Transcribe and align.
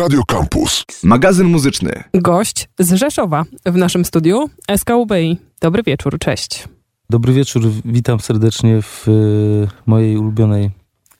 Radio 0.00 0.22
Campus. 0.24 0.84
Magazyn 1.02 1.46
muzyczny. 1.46 2.04
Gość 2.14 2.68
z 2.78 2.92
Rzeszowa 2.92 3.44
w 3.66 3.76
naszym 3.76 4.04
studiu 4.04 4.50
SKUBI. 4.76 5.36
Dobry 5.60 5.82
wieczór, 5.82 6.18
cześć. 6.18 6.68
Dobry 7.10 7.32
wieczór, 7.32 7.62
witam 7.84 8.20
serdecznie 8.20 8.82
w 8.82 9.08
y, 9.08 9.68
mojej 9.86 10.16
ulubionej 10.16 10.70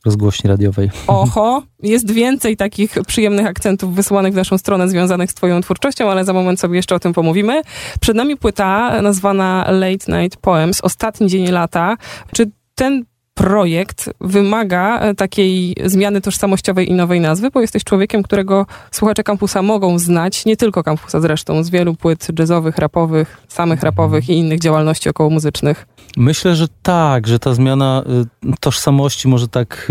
rozgłośni 0.05 0.51
radiowej. 0.51 0.91
Oho, 1.07 1.63
jest 1.83 2.11
więcej 2.11 2.57
takich 2.57 2.95
przyjemnych 3.07 3.47
akcentów 3.47 3.95
wysyłanych 3.95 4.33
w 4.33 4.37
naszą 4.37 4.59
stronę 4.59 4.89
związanych 4.89 5.31
z 5.31 5.35
twoją 5.35 5.61
twórczością, 5.61 6.11
ale 6.11 6.25
za 6.25 6.33
moment 6.33 6.61
sobie 6.61 6.77
jeszcze 6.77 6.95
o 6.95 7.01
tym 7.01 7.13
pomówimy. 7.13 7.63
Przed 8.01 8.17
nami 8.17 8.37
płyta 8.37 9.03
nazwana 9.03 9.67
Late 9.71 10.23
Night 10.23 10.41
Poems, 10.41 10.81
Ostatni 10.81 11.29
dzień 11.29 11.47
lata. 11.47 11.97
Czy 12.33 12.51
ten 12.75 13.05
projekt 13.41 14.11
wymaga 14.21 14.99
e, 15.01 15.15
takiej 15.15 15.75
zmiany 15.85 16.21
tożsamościowej 16.21 16.91
i 16.91 16.95
nowej 16.95 17.21
nazwy, 17.21 17.51
bo 17.51 17.61
jesteś 17.61 17.85
człowiekiem, 17.85 18.23
którego 18.23 18.67
słuchacze 18.91 19.23
kampusa 19.23 19.63
mogą 19.63 19.99
znać, 19.99 20.45
nie 20.45 20.57
tylko 20.57 20.83
kampusa 20.83 21.21
zresztą, 21.21 21.65
z 21.65 21.71
wielu 21.71 21.95
płyt 21.95 22.29
jazzowych, 22.39 22.79
rapowych, 22.79 23.43
samych 23.49 23.83
rapowych 23.83 24.29
i 24.29 24.33
innych 24.33 24.61
działalności 24.61 25.09
okołomuzycznych. 25.09 25.87
Myślę, 26.17 26.57
że 26.57 26.67
tak, 26.83 27.27
że 27.27 27.39
ta 27.39 27.55
zmiana 27.55 28.05
y, 28.45 28.53
tożsamości 28.61 29.29
może 29.29 29.49
tak 29.49 29.75
y, 29.75 29.87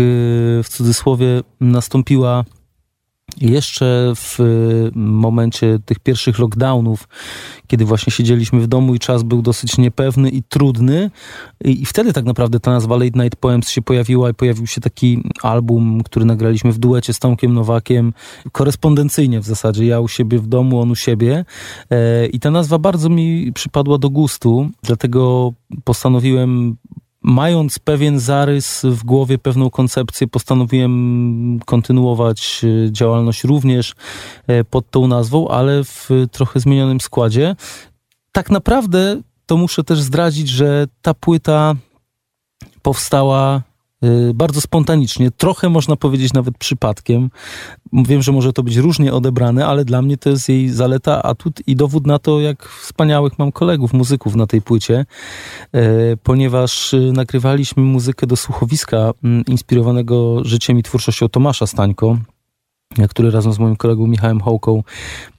w 0.64 0.68
cudzysłowie 0.68 1.42
nastąpiła 1.60 2.44
jeszcze 3.40 4.12
w 4.16 4.40
y, 4.40 4.90
momencie 4.94 5.78
tych 5.84 5.98
pierwszych 5.98 6.38
lockdownów, 6.38 7.08
kiedy 7.66 7.84
właśnie 7.84 8.12
siedzieliśmy 8.12 8.60
w 8.60 8.66
domu 8.66 8.94
i 8.94 8.98
czas 8.98 9.22
był 9.22 9.42
dosyć 9.42 9.78
niepewny 9.78 10.30
i 10.30 10.42
trudny. 10.42 11.10
I, 11.64 11.82
i 11.82 11.86
wtedy 11.86 12.12
tak 12.12 12.24
naprawdę 12.24 12.60
ta 12.60 12.70
nazwa 12.70 12.96
Late 12.96 13.22
Night 13.22 13.36
Poems 13.40 13.68
się 13.68 13.82
pojawiła 13.82 14.30
i 14.30 14.34
pojawił 14.34 14.66
się 14.66 14.80
taki 14.80 15.22
album, 15.42 16.02
który 16.02 16.24
nagraliśmy 16.24 16.72
w 16.72 16.78
duecie 16.78 17.12
z 17.12 17.18
Tomkiem 17.18 17.54
Nowakiem, 17.54 18.12
korespondencyjnie 18.52 19.40
w 19.40 19.44
zasadzie. 19.44 19.86
Ja 19.86 20.00
u 20.00 20.08
siebie 20.08 20.38
w 20.38 20.46
domu, 20.46 20.80
on 20.80 20.90
u 20.90 20.96
siebie. 20.96 21.44
E, 21.90 22.26
I 22.26 22.40
ta 22.40 22.50
nazwa 22.50 22.78
bardzo 22.78 23.08
mi 23.08 23.52
przypadła 23.52 23.98
do 23.98 24.10
gustu, 24.10 24.70
dlatego 24.82 25.52
postanowiłem 25.84 26.76
mając 27.22 27.78
pewien 27.78 28.20
zarys 28.20 28.82
w 28.84 29.04
głowie, 29.04 29.38
pewną 29.38 29.70
koncepcję, 29.70 30.26
postanowiłem 30.26 31.60
kontynuować 31.66 32.60
e, 32.64 32.92
działalność 32.92 33.44
również 33.44 33.94
e, 34.46 34.64
pod 34.64 34.90
tą 34.90 35.06
nazwą, 35.06 35.48
ale 35.48 35.84
w 35.84 36.08
trochę 36.30 36.60
zmienionym 36.60 37.00
składzie. 37.00 37.56
Tak 38.32 38.50
naprawdę 38.50 39.20
to 39.46 39.56
muszę 39.56 39.84
też 39.84 40.00
zdradzić, 40.00 40.48
że 40.48 40.86
ta 41.02 41.14
płyta 41.14 41.74
powstała 42.82 43.62
bardzo 44.34 44.60
spontanicznie, 44.60 45.30
trochę 45.30 45.68
można 45.68 45.96
powiedzieć 45.96 46.32
nawet 46.32 46.58
przypadkiem. 46.58 47.30
Wiem, 47.92 48.22
że 48.22 48.32
może 48.32 48.52
to 48.52 48.62
być 48.62 48.76
różnie 48.76 49.12
odebrane, 49.12 49.66
ale 49.66 49.84
dla 49.84 50.02
mnie 50.02 50.16
to 50.16 50.30
jest 50.30 50.48
jej 50.48 50.68
zaleta, 50.68 51.22
atut 51.22 51.60
i 51.66 51.76
dowód 51.76 52.06
na 52.06 52.18
to, 52.18 52.40
jak 52.40 52.68
wspaniałych 52.68 53.38
mam 53.38 53.52
kolegów, 53.52 53.92
muzyków 53.92 54.34
na 54.34 54.46
tej 54.46 54.62
płycie, 54.62 55.06
e, 55.72 56.16
ponieważ 56.16 56.94
e, 56.94 56.98
nagrywaliśmy 56.98 57.82
muzykę 57.82 58.26
do 58.26 58.36
słuchowiska 58.36 59.12
m, 59.24 59.42
inspirowanego 59.46 60.44
życiem 60.44 60.78
i 60.78 60.82
twórczością 60.82 61.28
Tomasza 61.28 61.66
Stańko, 61.66 62.18
który 63.08 63.30
razem 63.30 63.52
z 63.52 63.58
moim 63.58 63.76
kolegą 63.76 64.06
Michałem 64.06 64.40
Hołką 64.40 64.82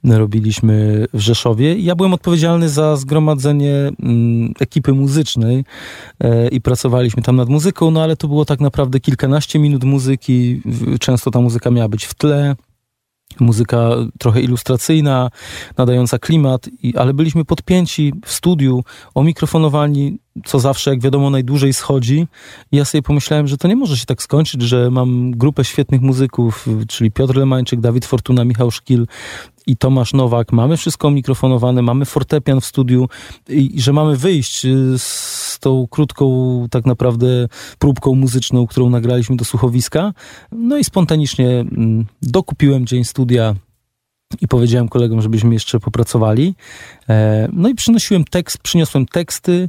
robiliśmy 0.04 1.06
w 1.12 1.20
Rzeszowie. 1.20 1.78
Ja 1.78 1.94
byłem 1.94 2.14
odpowiedzialny 2.14 2.68
za 2.68 2.96
zgromadzenie 2.96 3.74
mm, 4.02 4.52
ekipy 4.60 4.92
muzycznej 4.92 5.64
e, 6.20 6.48
i 6.48 6.60
pracowaliśmy 6.60 7.22
tam 7.22 7.36
nad 7.36 7.48
muzyką, 7.48 7.90
no 7.90 8.02
ale 8.02 8.16
to 8.16 8.28
było 8.28 8.44
tak 8.44 8.60
naprawdę 8.60 9.00
kilkanaście 9.00 9.58
minut 9.58 9.84
muzyki. 9.84 10.62
Często 11.00 11.30
ta 11.30 11.40
muzyka 11.40 11.70
miała 11.70 11.88
być 11.88 12.04
w 12.04 12.14
tle. 12.14 12.56
Muzyka 13.40 13.90
trochę 14.18 14.40
ilustracyjna, 14.40 15.30
nadająca 15.78 16.18
klimat, 16.18 16.68
ale 16.96 17.14
byliśmy 17.14 17.44
podpięci 17.44 18.12
w 18.24 18.32
studiu, 18.32 18.84
omikrofonowani, 19.14 20.18
co 20.44 20.60
zawsze, 20.60 20.90
jak 20.90 21.00
wiadomo, 21.00 21.30
najdłużej 21.30 21.72
schodzi. 21.72 22.26
I 22.72 22.76
ja 22.76 22.84
sobie 22.84 23.02
pomyślałem, 23.02 23.46
że 23.46 23.56
to 23.56 23.68
nie 23.68 23.76
może 23.76 23.96
się 23.96 24.06
tak 24.06 24.22
skończyć, 24.22 24.62
że 24.62 24.90
mam 24.90 25.30
grupę 25.30 25.64
świetnych 25.64 26.00
muzyków, 26.00 26.66
czyli 26.88 27.10
Piotr 27.10 27.36
Lemańczyk, 27.36 27.80
Dawid 27.80 28.06
Fortuna, 28.06 28.44
Michał 28.44 28.70
Szkil 28.70 29.06
i 29.66 29.76
Tomasz 29.76 30.12
Nowak. 30.12 30.52
Mamy 30.52 30.76
wszystko 30.76 31.10
mikrofonowane, 31.10 31.82
mamy 31.82 32.04
fortepian 32.04 32.60
w 32.60 32.64
studiu 32.64 33.08
i, 33.48 33.76
i 33.76 33.80
że 33.80 33.92
mamy 33.92 34.16
wyjść 34.16 34.64
y, 34.64 34.98
z 34.98 35.58
tą 35.60 35.86
krótką 35.90 36.66
tak 36.70 36.86
naprawdę 36.86 37.48
próbką 37.78 38.14
muzyczną, 38.14 38.66
którą 38.66 38.90
nagraliśmy 38.90 39.36
do 39.36 39.44
słuchowiska. 39.44 40.12
No 40.52 40.76
i 40.76 40.84
spontanicznie 40.84 41.48
mm, 41.48 42.06
dokupiłem 42.22 42.86
dzień 42.86 43.04
studia 43.04 43.54
i 44.40 44.48
powiedziałem 44.48 44.88
kolegom, 44.88 45.22
żebyśmy 45.22 45.54
jeszcze 45.54 45.80
popracowali. 45.80 46.54
E, 47.08 47.48
No 47.52 47.68
i 47.68 47.74
przynosiłem 47.74 48.24
tekst, 48.24 48.58
przyniosłem 48.58 49.06
teksty, 49.06 49.68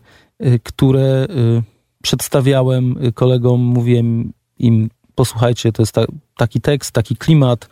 które 0.63 1.27
y, 1.29 1.63
przedstawiałem 2.03 3.05
y, 3.05 3.11
kolegom, 3.11 3.61
mówiłem 3.61 4.33
im, 4.59 4.89
posłuchajcie, 5.15 5.71
to 5.71 5.81
jest 5.81 5.91
ta, 5.91 6.05
taki 6.37 6.61
tekst, 6.61 6.91
taki 6.91 7.15
klimat, 7.15 7.69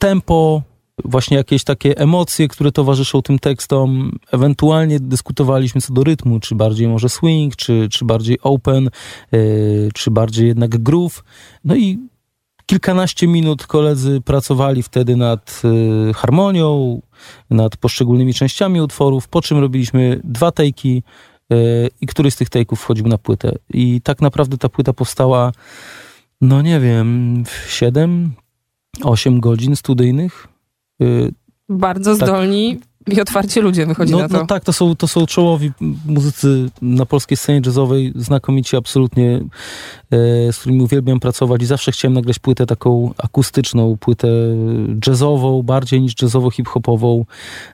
tempo, 0.00 0.62
właśnie 1.04 1.36
jakieś 1.36 1.64
takie 1.64 1.98
emocje, 1.98 2.48
które 2.48 2.72
towarzyszą 2.72 3.22
tym 3.22 3.38
tekstom. 3.38 4.18
Ewentualnie 4.32 5.00
dyskutowaliśmy 5.00 5.80
co 5.80 5.92
do 5.92 6.04
rytmu, 6.04 6.40
czy 6.40 6.54
bardziej 6.54 6.88
może 6.88 7.08
swing, 7.08 7.56
czy, 7.56 7.88
czy 7.90 8.04
bardziej 8.04 8.38
open, 8.42 8.90
yy, 9.32 9.88
czy 9.94 10.10
bardziej 10.10 10.46
jednak 10.46 10.82
groove. 10.82 11.24
No 11.64 11.76
i 11.76 11.98
kilkanaście 12.66 13.26
minut 13.26 13.66
koledzy 13.66 14.20
pracowali 14.20 14.82
wtedy 14.82 15.16
nad 15.16 15.62
yy, 16.06 16.14
harmonią, 16.14 17.00
nad 17.50 17.76
poszczególnymi 17.76 18.34
częściami 18.34 18.80
utworów, 18.80 19.28
po 19.28 19.42
czym 19.42 19.58
robiliśmy 19.58 20.20
dwa 20.24 20.52
tejki 20.52 21.02
i 22.00 22.06
któryś 22.06 22.34
z 22.34 22.36
tych 22.36 22.48
tejków 22.48 22.80
wchodził 22.80 23.06
na 23.06 23.18
płytę. 23.18 23.52
I 23.70 24.00
tak 24.00 24.20
naprawdę 24.20 24.58
ta 24.58 24.68
płyta 24.68 24.92
powstała, 24.92 25.52
no 26.40 26.62
nie 26.62 26.80
wiem, 26.80 27.42
w 27.44 27.70
7, 27.70 28.32
8 29.02 29.40
godzin 29.40 29.76
studyjnych. 29.76 30.48
Yy, 31.00 31.32
Bardzo 31.68 32.16
Tak. 32.16 32.28
zdolni 32.28 32.80
i 33.12 33.20
otwarcie 33.20 33.60
ludzie 33.60 33.86
wychodzi 33.86 34.12
no, 34.12 34.18
na 34.18 34.28
to. 34.28 34.34
no 34.34 34.46
tak, 34.46 34.64
to 34.64 34.72
są, 34.72 34.96
to 34.96 35.08
są 35.08 35.26
czołowi 35.26 35.72
muzycy 36.06 36.70
na 36.82 37.06
polskiej 37.06 37.36
scenie 37.36 37.60
jazzowej, 37.66 38.12
znakomici 38.16 38.76
absolutnie, 38.76 39.40
e, 40.10 40.52
z 40.52 40.58
którymi 40.58 40.82
uwielbiam 40.82 41.20
pracować 41.20 41.62
i 41.62 41.66
zawsze 41.66 41.92
chciałem 41.92 42.14
nagrać 42.14 42.38
płytę 42.38 42.66
taką 42.66 43.14
akustyczną, 43.18 43.96
płytę 43.96 44.28
jazzową, 45.06 45.62
bardziej 45.62 46.00
niż 46.00 46.14
jazzowo-hip-hopową 46.22 47.24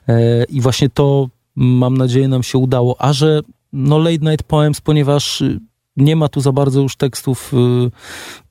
e, 0.07 0.43
i 0.43 0.61
właśnie 0.61 0.89
to 0.89 1.29
mam 1.55 1.97
nadzieję 1.97 2.27
nam 2.27 2.43
się 2.43 2.57
udało, 2.57 2.95
a 2.99 3.13
że 3.13 3.41
no 3.73 3.99
Late 3.99 4.31
Night 4.31 4.43
Poems, 4.43 4.81
ponieważ 4.81 5.41
y, 5.41 5.59
nie 5.97 6.15
ma 6.15 6.27
tu 6.27 6.41
za 6.41 6.51
bardzo 6.51 6.81
już 6.81 6.95
tekstów, 6.95 7.53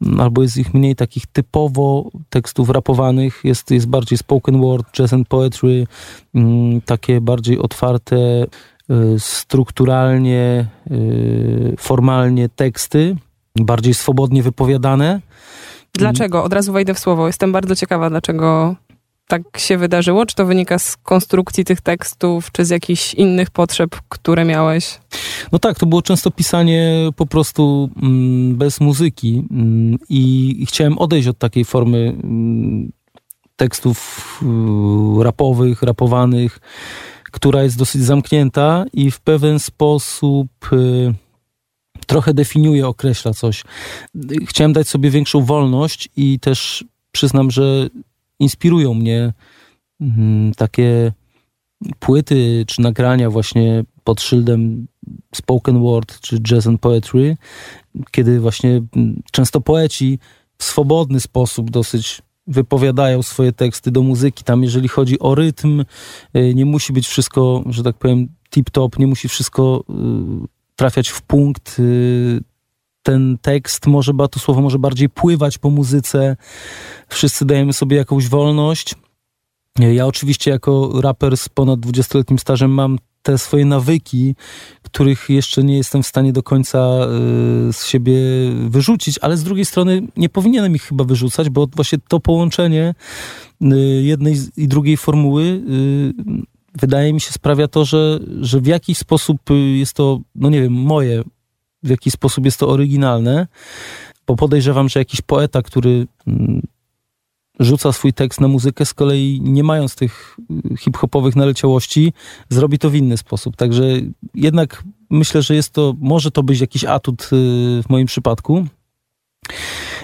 y, 0.02 0.20
albo 0.20 0.42
jest 0.42 0.56
ich 0.56 0.74
mniej 0.74 0.96
takich 0.96 1.26
typowo 1.26 2.10
tekstów 2.30 2.70
rapowanych, 2.70 3.40
jest, 3.44 3.70
jest 3.70 3.86
bardziej 3.86 4.18
spoken 4.18 4.60
word, 4.60 4.86
jazz 4.92 5.12
and 5.12 5.28
poetry, 5.28 5.86
mm, 6.34 6.80
takie 6.80 7.20
bardziej 7.20 7.58
otwarte, 7.58 8.16
y, 8.16 8.46
strukturalnie, 9.18 10.66
formalnie 11.78 12.48
teksty, 12.48 13.16
bardziej 13.56 13.94
swobodnie 13.94 14.42
wypowiadane. 14.42 15.20
Dlaczego? 15.94 16.44
Od 16.44 16.52
razu 16.52 16.72
wejdę 16.72 16.94
w 16.94 16.98
słowo. 16.98 17.26
Jestem 17.26 17.52
bardzo 17.52 17.76
ciekawa, 17.76 18.10
dlaczego 18.10 18.76
tak 19.30 19.58
się 19.58 19.78
wydarzyło. 19.78 20.26
Czy 20.26 20.34
to 20.34 20.46
wynika 20.46 20.78
z 20.78 20.96
konstrukcji 20.96 21.64
tych 21.64 21.80
tekstów, 21.80 22.52
czy 22.52 22.64
z 22.64 22.70
jakichś 22.70 23.14
innych 23.14 23.50
potrzeb, 23.50 23.96
które 24.08 24.44
miałeś? 24.44 25.00
No 25.52 25.58
tak, 25.58 25.78
to 25.78 25.86
było 25.86 26.02
często 26.02 26.30
pisanie 26.30 27.10
po 27.16 27.26
prostu 27.26 27.90
mm, 28.02 28.56
bez 28.56 28.80
muzyki 28.80 29.44
mm, 29.50 29.98
i, 30.08 30.64
chciałem 30.68 30.98
odejść 30.98 31.28
od 31.28 31.38
takiej 31.38 31.64
formy 31.64 31.98
mm, 31.98 32.92
tekstów 33.56 34.40
y, 35.20 35.24
rapowych, 35.24 35.82
rapowanych, 35.82 36.58
która 37.32 37.62
jest 37.62 37.78
dosyć 37.78 38.02
zamknięta 38.02 38.84
i 38.92 39.10
w 39.10 39.20
pewien 39.20 39.58
sposób 39.58 40.48
y, 40.72 41.14
trochę 42.06 42.34
definiuje, 42.34 42.86
określa 42.86 43.32
coś. 43.32 43.64
Chciałem 44.46 44.72
dać 44.72 44.88
sobie 44.88 45.10
większą 45.10 45.44
wolność 45.44 46.08
i 46.16 46.40
też 46.40 46.84
przyznam, 47.12 47.50
że 47.50 47.88
inspirują 48.40 48.94
mnie 48.94 49.32
mm, 50.00 50.52
takie 50.54 51.12
płyty 51.98 52.64
czy 52.66 52.80
nagrania 52.82 53.30
właśnie 53.30 53.84
pod 54.04 54.20
szyldem 54.20 54.86
spoken 55.34 55.82
word 55.82 56.20
czy 56.20 56.40
jazz 56.40 56.66
and 56.66 56.80
poetry, 56.80 57.36
kiedy 58.10 58.40
właśnie 58.40 58.82
często 59.32 59.60
poeci 59.60 60.18
w 60.58 60.64
swobodny 60.64 61.20
sposób 61.20 61.70
dosyć 61.70 62.22
wypowiadają 62.46 63.22
swoje 63.22 63.52
teksty 63.52 63.90
do 63.90 64.02
muzyki. 64.02 64.44
Tam 64.44 64.62
jeżeli 64.62 64.88
chodzi 64.88 65.18
o 65.18 65.34
rytm, 65.34 65.84
y, 66.36 66.54
nie 66.54 66.64
musi 66.64 66.92
być 66.92 67.08
wszystko, 67.08 67.64
że 67.66 67.82
tak 67.82 67.96
powiem, 67.96 68.28
tip-top, 68.50 68.98
nie 68.98 69.06
musi 69.06 69.28
wszystko 69.28 69.84
y, 70.44 70.48
trafiać 70.76 71.08
w 71.08 71.22
punkt. 71.22 71.80
Ten 73.02 73.38
tekst 73.42 73.86
może, 73.86 74.12
to 74.30 74.40
słowo 74.40 74.60
może 74.60 74.78
bardziej 74.78 75.08
pływać 75.08 75.58
po 75.58 75.70
muzyce. 75.70 76.36
Wszyscy 77.08 77.44
dajemy 77.44 77.72
sobie 77.72 77.96
jakąś 77.96 78.28
wolność. 78.28 78.94
Ja 79.78 80.06
oczywiście 80.06 80.50
jako 80.50 81.00
raper 81.00 81.36
z 81.36 81.48
ponad 81.48 81.80
20-letnim 81.80 82.38
stażem 82.38 82.70
mam 82.70 82.98
te 83.22 83.38
swoje 83.38 83.64
nawyki, 83.64 84.34
których 84.82 85.28
jeszcze 85.28 85.64
nie 85.64 85.76
jestem 85.76 86.02
w 86.02 86.06
stanie 86.06 86.32
do 86.32 86.42
końca 86.42 86.78
y, 87.68 87.72
z 87.72 87.86
siebie 87.86 88.14
wyrzucić, 88.68 89.18
ale 89.18 89.36
z 89.36 89.44
drugiej 89.44 89.64
strony 89.64 90.02
nie 90.16 90.28
powinienem 90.28 90.74
ich 90.74 90.82
chyba 90.82 91.04
wyrzucać, 91.04 91.50
bo 91.50 91.66
właśnie 91.66 91.98
to 92.08 92.20
połączenie 92.20 92.94
y, 93.62 93.76
jednej 94.02 94.36
i 94.56 94.68
drugiej 94.68 94.96
formuły 94.96 95.42
y, 95.42 96.12
wydaje 96.74 97.12
mi 97.12 97.20
się 97.20 97.32
sprawia 97.32 97.68
to, 97.68 97.84
że, 97.84 98.20
że 98.40 98.60
w 98.60 98.66
jakiś 98.66 98.98
sposób 98.98 99.38
jest 99.74 99.94
to, 99.94 100.20
no 100.34 100.50
nie 100.50 100.62
wiem, 100.62 100.72
moje, 100.72 101.22
w 101.82 101.88
jakiś 101.88 102.12
sposób 102.12 102.44
jest 102.44 102.58
to 102.58 102.68
oryginalne, 102.68 103.46
bo 104.26 104.36
podejrzewam, 104.36 104.88
że 104.88 105.00
jakiś 105.00 105.20
poeta, 105.20 105.62
który 105.62 106.06
mm, 106.26 106.62
rzuca 107.60 107.92
swój 107.92 108.12
tekst 108.12 108.40
na 108.40 108.48
muzykę, 108.48 108.86
z 108.86 108.94
kolei 108.94 109.40
nie 109.42 109.64
mając 109.64 109.94
tych 109.94 110.36
hip-hopowych 110.78 111.36
naleciałości, 111.36 112.12
zrobi 112.48 112.78
to 112.78 112.90
w 112.90 112.94
inny 112.94 113.16
sposób. 113.16 113.56
Także 113.56 113.84
jednak 114.34 114.84
myślę, 115.10 115.42
że 115.42 115.54
jest 115.54 115.70
to, 115.70 115.94
może 115.98 116.30
to 116.30 116.42
być 116.42 116.60
jakiś 116.60 116.84
atut 116.84 117.22
y, 117.22 117.26
w 117.82 117.84
moim 117.88 118.06
przypadku. 118.06 118.66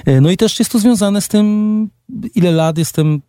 Y, 0.08 0.20
no 0.20 0.30
i 0.30 0.36
też 0.36 0.58
jest 0.58 0.72
to 0.72 0.78
związane 0.78 1.20
z 1.20 1.28
tym, 1.28 1.88
ile 2.34 2.52
lat 2.52 2.78
jestem 2.78 3.22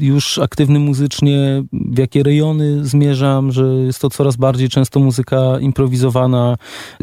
już 0.00 0.38
aktywny 0.38 0.78
muzycznie, 0.78 1.64
w 1.72 1.98
jakie 1.98 2.22
rejony 2.22 2.86
zmierzam, 2.86 3.52
że 3.52 3.66
jest 3.66 4.00
to 4.00 4.10
coraz 4.10 4.36
bardziej 4.36 4.68
często 4.68 5.00
muzyka 5.00 5.58
improwizowana, 5.60 6.56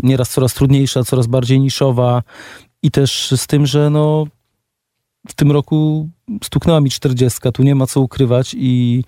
nieraz 0.03 0.29
coraz 0.29 0.53
trudniejsza, 0.53 1.03
coraz 1.03 1.27
bardziej 1.27 1.59
niszowa. 1.59 2.23
I 2.83 2.91
też 2.91 3.33
z 3.37 3.47
tym, 3.47 3.65
że 3.65 3.89
no 3.89 4.27
w 5.27 5.35
tym 5.35 5.51
roku 5.51 6.09
stuknęła 6.43 6.81
mi 6.81 6.89
czterdziestka, 6.89 7.51
tu 7.51 7.63
nie 7.63 7.75
ma 7.75 7.87
co 7.87 8.01
ukrywać 8.01 8.55
i 8.57 9.03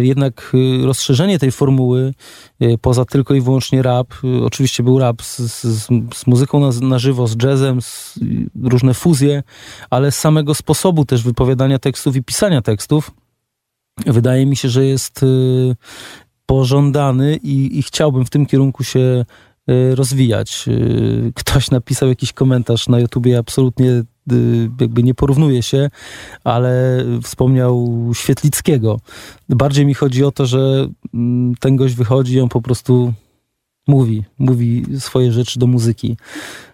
jednak 0.00 0.52
e, 0.82 0.86
rozszerzenie 0.86 1.38
tej 1.38 1.52
formuły 1.52 2.14
e, 2.60 2.78
poza 2.78 3.04
tylko 3.04 3.34
i 3.34 3.40
wyłącznie 3.40 3.82
rap, 3.82 4.14
oczywiście 4.44 4.82
był 4.82 4.98
rap 4.98 5.22
z, 5.22 5.38
z, 5.38 5.86
z 6.14 6.26
muzyką 6.26 6.60
na, 6.60 6.86
na, 6.86 6.98
żywo, 6.98 7.26
z 7.26 7.42
jazzem, 7.42 7.82
z, 7.82 8.18
różne 8.62 8.94
fuzje, 8.94 9.42
ale 9.90 10.10
z 10.12 10.18
samego 10.18 10.54
sposobu 10.54 11.04
też 11.04 11.22
wypowiadania 11.22 11.78
tekstów 11.78 12.16
i 12.16 12.22
pisania 12.22 12.62
tekstów 12.62 13.10
wydaje 14.06 14.46
mi 14.46 14.56
się, 14.56 14.68
że 14.68 14.84
jest 14.84 15.20
pożądany 16.46 17.36
i, 17.36 17.78
i 17.78 17.82
chciałbym 17.82 18.24
w 18.24 18.30
tym 18.30 18.46
kierunku 18.46 18.84
się 18.84 19.24
rozwijać. 19.94 20.66
Ktoś 21.34 21.70
napisał 21.70 22.08
jakiś 22.08 22.32
komentarz 22.32 22.88
na 22.88 23.00
YouTubie, 23.00 23.38
absolutnie 23.38 24.02
jakby 24.80 25.02
nie 25.02 25.14
porównuje 25.14 25.62
się, 25.62 25.90
ale 26.44 27.04
wspomniał 27.22 27.88
Świetlickiego. 28.14 29.00
Bardziej 29.48 29.86
mi 29.86 29.94
chodzi 29.94 30.24
o 30.24 30.32
to, 30.32 30.46
że 30.46 30.88
mm, 31.14 31.54
ten 31.60 31.76
gość 31.76 31.94
wychodzi 31.94 32.34
i 32.34 32.40
on 32.40 32.48
po 32.48 32.62
prostu 32.62 33.12
mówi, 33.88 34.24
mówi 34.38 34.84
swoje 34.98 35.32
rzeczy 35.32 35.58
do 35.58 35.66
muzyki. 35.66 36.16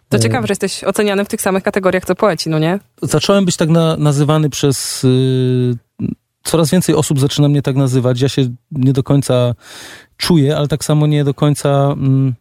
To 0.08 0.16
e, 0.16 0.20
ciekawe, 0.20 0.46
że 0.46 0.52
jesteś 0.52 0.84
oceniany 0.84 1.24
w 1.24 1.28
tych 1.28 1.40
samych 1.40 1.62
kategoriach 1.62 2.04
co 2.04 2.14
poeci, 2.14 2.50
no 2.50 2.58
nie? 2.58 2.78
Zacząłem 3.02 3.44
być 3.44 3.56
tak 3.56 3.68
na, 3.68 3.96
nazywany 3.96 4.50
przez... 4.50 5.02
Yy, 5.02 6.08
coraz 6.42 6.70
więcej 6.70 6.94
osób 6.94 7.20
zaczyna 7.20 7.48
mnie 7.48 7.62
tak 7.62 7.76
nazywać. 7.76 8.20
Ja 8.20 8.28
się 8.28 8.48
nie 8.70 8.92
do 8.92 9.02
końca 9.02 9.54
czuję, 10.16 10.56
ale 10.56 10.68
tak 10.68 10.84
samo 10.84 11.06
nie 11.06 11.24
do 11.24 11.34
końca... 11.34 11.94
Yy, 12.00 12.32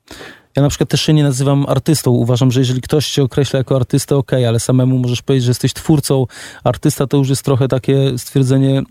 ja 0.57 0.63
na 0.63 0.69
przykład 0.69 0.89
też 0.89 1.01
się 1.01 1.13
nie 1.13 1.23
nazywam 1.23 1.65
artystą. 1.67 2.11
Uważam, 2.11 2.51
że 2.51 2.59
jeżeli 2.59 2.81
ktoś 2.81 3.09
cię 3.09 3.23
określa 3.23 3.57
jako 3.57 3.75
artystę, 3.75 4.15
ok, 4.15 4.33
ale 4.33 4.59
samemu 4.59 4.97
możesz 4.97 5.21
powiedzieć, 5.21 5.45
że 5.45 5.49
jesteś 5.49 5.73
twórcą. 5.73 6.25
Artysta 6.63 7.07
to 7.07 7.17
już 7.17 7.29
jest 7.29 7.43
trochę 7.43 7.67
takie 7.67 8.17
stwierdzenie 8.17 8.83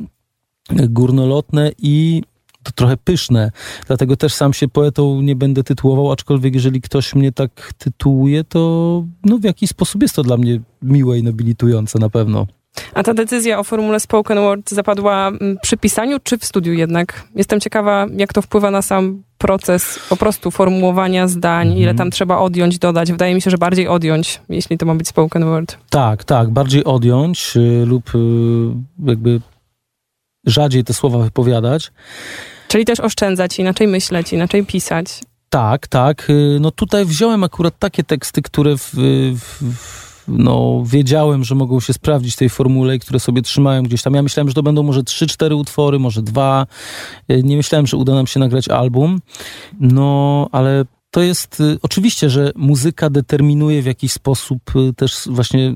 górnolotne 0.70 1.72
i 1.78 2.22
to 2.62 2.72
trochę 2.72 2.96
pyszne. 2.96 3.50
Dlatego 3.86 4.16
też 4.16 4.34
sam 4.34 4.52
się 4.52 4.68
poetą 4.68 5.20
nie 5.20 5.36
będę 5.36 5.64
tytułował, 5.64 6.12
aczkolwiek 6.12 6.54
jeżeli 6.54 6.80
ktoś 6.80 7.14
mnie 7.14 7.32
tak 7.32 7.72
tytułuje, 7.78 8.44
to 8.44 9.04
no 9.24 9.38
w 9.38 9.44
jakiś 9.44 9.70
sposób 9.70 10.02
jest 10.02 10.14
to 10.14 10.22
dla 10.22 10.36
mnie 10.36 10.60
miłe 10.82 11.18
i 11.18 11.22
nobilitujące 11.22 11.98
na 11.98 12.10
pewno. 12.10 12.46
A 12.94 13.02
ta 13.02 13.14
decyzja 13.14 13.58
o 13.58 13.64
formule 13.64 14.00
spoken 14.00 14.38
word 14.38 14.70
zapadła 14.70 15.28
mm, 15.28 15.58
przy 15.62 15.76
pisaniu, 15.76 16.19
czy 16.23 16.38
w 16.38 16.44
studiu 16.44 16.73
jednak? 16.73 17.25
Jestem 17.34 17.61
ciekawa, 17.61 18.06
jak 18.17 18.32
to 18.32 18.43
wpływa 18.43 18.70
na 18.70 18.82
sam 18.82 19.23
proces 19.38 19.99
po 20.08 20.17
prostu 20.17 20.50
formułowania 20.50 21.28
zdań, 21.28 21.73
ile 21.73 21.90
mhm. 21.90 21.96
tam 21.96 22.11
trzeba 22.11 22.38
odjąć, 22.38 22.78
dodać. 22.78 23.12
Wydaje 23.12 23.34
mi 23.34 23.43
się, 23.43 23.50
że 23.50 23.58
bardziej 23.58 23.88
odjąć, 23.88 24.40
jeśli 24.49 24.78
to 24.78 24.87
ma 24.87 24.94
być 24.94 25.08
spoken 25.08 25.44
word. 25.44 25.76
Tak, 25.90 26.25
tak, 26.25 26.50
bardziej 26.50 26.84
odjąć 26.84 27.56
y, 27.56 27.87
lub 27.87 28.14
y, 28.14 28.19
jakby 29.06 29.40
rzadziej 30.46 30.84
te 30.84 30.94
słowa 30.94 31.19
wypowiadać. 31.19 31.93
Czyli 32.69 32.84
też 32.84 33.00
oszczędzać, 33.00 33.58
inaczej 33.58 33.88
myśleć, 33.88 34.32
inaczej 34.32 34.67
pisać. 34.67 35.20
Tak, 35.50 35.87
tak. 35.87 36.31
Y, 36.31 36.58
no 36.61 36.70
tutaj 36.70 37.05
wziąłem 37.05 37.44
akurat 37.44 37.78
takie 37.78 38.05
teksty, 38.05 38.43
które 38.43 38.76
w, 38.76 38.90
w 39.34 40.05
no, 40.28 40.82
wiedziałem, 40.87 41.44
że 41.44 41.55
mogą 41.55 41.81
się 41.81 41.93
sprawdzić 41.93 42.37
tej 42.37 42.49
formule, 42.49 42.99
które 42.99 43.20
sobie 43.20 43.43
trzymałem 43.43 43.84
gdzieś 43.84 44.02
tam. 44.02 44.14
Ja 44.14 44.23
myślałem, 44.23 44.49
że 44.49 44.55
to 44.55 44.62
będą 44.62 44.82
może 44.82 45.00
3-4 45.00 45.56
utwory, 45.56 45.99
może 45.99 46.23
dwa. 46.23 46.67
Y, 47.31 47.43
nie 47.43 47.56
myślałem, 47.56 47.87
że 47.87 47.96
uda 47.96 48.14
nam 48.14 48.26
się 48.26 48.40
nagrać 48.40 48.69
album. 48.69 49.20
No, 49.81 50.49
ale 50.52 50.84
to 51.11 51.23
jest 51.23 51.61
y, 51.61 51.78
oczywiście, 51.82 52.31
że 52.31 52.52
muzyka 52.56 53.11
determinuje 53.11 53.82
w 53.82 53.87
jakiś 53.87 54.12
sposób 54.12 54.61
y, 54.76 54.93
też 54.94 55.23
właśnie 55.26 55.75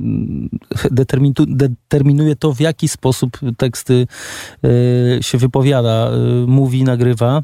determinuje 0.90 2.36
to, 2.36 2.52
w 2.52 2.60
jaki 2.60 2.88
sposób 2.88 3.38
teksty 3.56 4.06
się 5.20 5.38
wypowiada, 5.38 6.10
mówi, 6.46 6.84
nagrywa. 6.84 7.42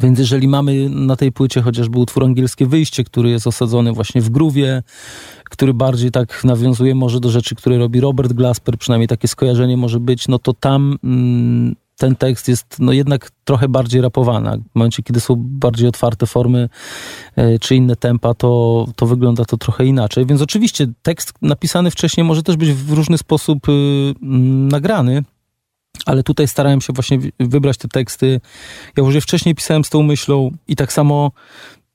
Więc 0.00 0.18
jeżeli 0.18 0.48
mamy 0.48 0.88
na 0.90 1.16
tej 1.16 1.32
płycie 1.32 1.62
chociażby 1.62 1.98
utwór 1.98 2.24
Angielskie 2.24 2.66
Wyjście, 2.66 3.04
który 3.04 3.30
jest 3.30 3.46
osadzony 3.46 3.92
właśnie 3.92 4.20
w 4.20 4.30
gruwie, 4.30 4.82
który 5.44 5.74
bardziej 5.74 6.10
tak 6.10 6.44
nawiązuje 6.44 6.94
może 6.94 7.20
do 7.20 7.30
rzeczy, 7.30 7.54
które 7.54 7.78
robi 7.78 8.00
Robert 8.00 8.32
Glasper, 8.32 8.78
przynajmniej 8.78 9.08
takie 9.08 9.28
skojarzenie 9.28 9.76
może 9.76 10.00
być, 10.00 10.28
no 10.28 10.38
to 10.38 10.52
tam 10.52 10.98
mm, 11.04 11.74
ten 12.02 12.16
tekst 12.16 12.48
jest 12.48 12.76
no 12.78 12.92
jednak 12.92 13.30
trochę 13.44 13.68
bardziej 13.68 14.00
rapowany. 14.00 14.62
W 14.72 14.74
momencie, 14.74 15.02
kiedy 15.02 15.20
są 15.20 15.34
bardziej 15.38 15.88
otwarte 15.88 16.26
formy 16.26 16.68
e, 17.36 17.58
czy 17.58 17.76
inne 17.76 17.96
tempa, 17.96 18.34
to, 18.34 18.86
to 18.96 19.06
wygląda 19.06 19.44
to 19.44 19.56
trochę 19.56 19.84
inaczej. 19.84 20.26
Więc 20.26 20.42
oczywiście 20.42 20.86
tekst 21.02 21.32
napisany 21.42 21.90
wcześniej 21.90 22.24
może 22.24 22.42
też 22.42 22.56
być 22.56 22.72
w 22.72 22.92
różny 22.92 23.18
sposób 23.18 23.68
y, 23.68 23.72
mm, 24.22 24.68
nagrany, 24.68 25.22
ale 26.06 26.22
tutaj 26.22 26.48
starałem 26.48 26.80
się 26.80 26.92
właśnie 26.92 27.18
wybrać 27.40 27.76
te 27.76 27.88
teksty. 27.88 28.40
Ja 28.96 29.04
już 29.04 29.14
je 29.14 29.20
wcześniej 29.20 29.54
pisałem 29.54 29.84
z 29.84 29.90
tą 29.90 30.02
myślą 30.02 30.50
i 30.68 30.76
tak 30.76 30.92
samo 30.92 31.32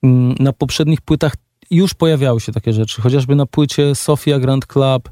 mm, 0.04 0.36
na 0.40 0.54
poprzednich 0.54 1.02
płytach 1.02 1.36
już 1.72 1.94
pojawiały 1.94 2.42
się 2.42 2.52
takie 2.52 2.74
rzeczy. 2.74 3.02
Chociażby 3.02 3.36
na 3.36 3.46
płycie 3.46 3.96
Sofia 3.96 4.40
Grand 4.40 4.66
Club, 4.66 5.10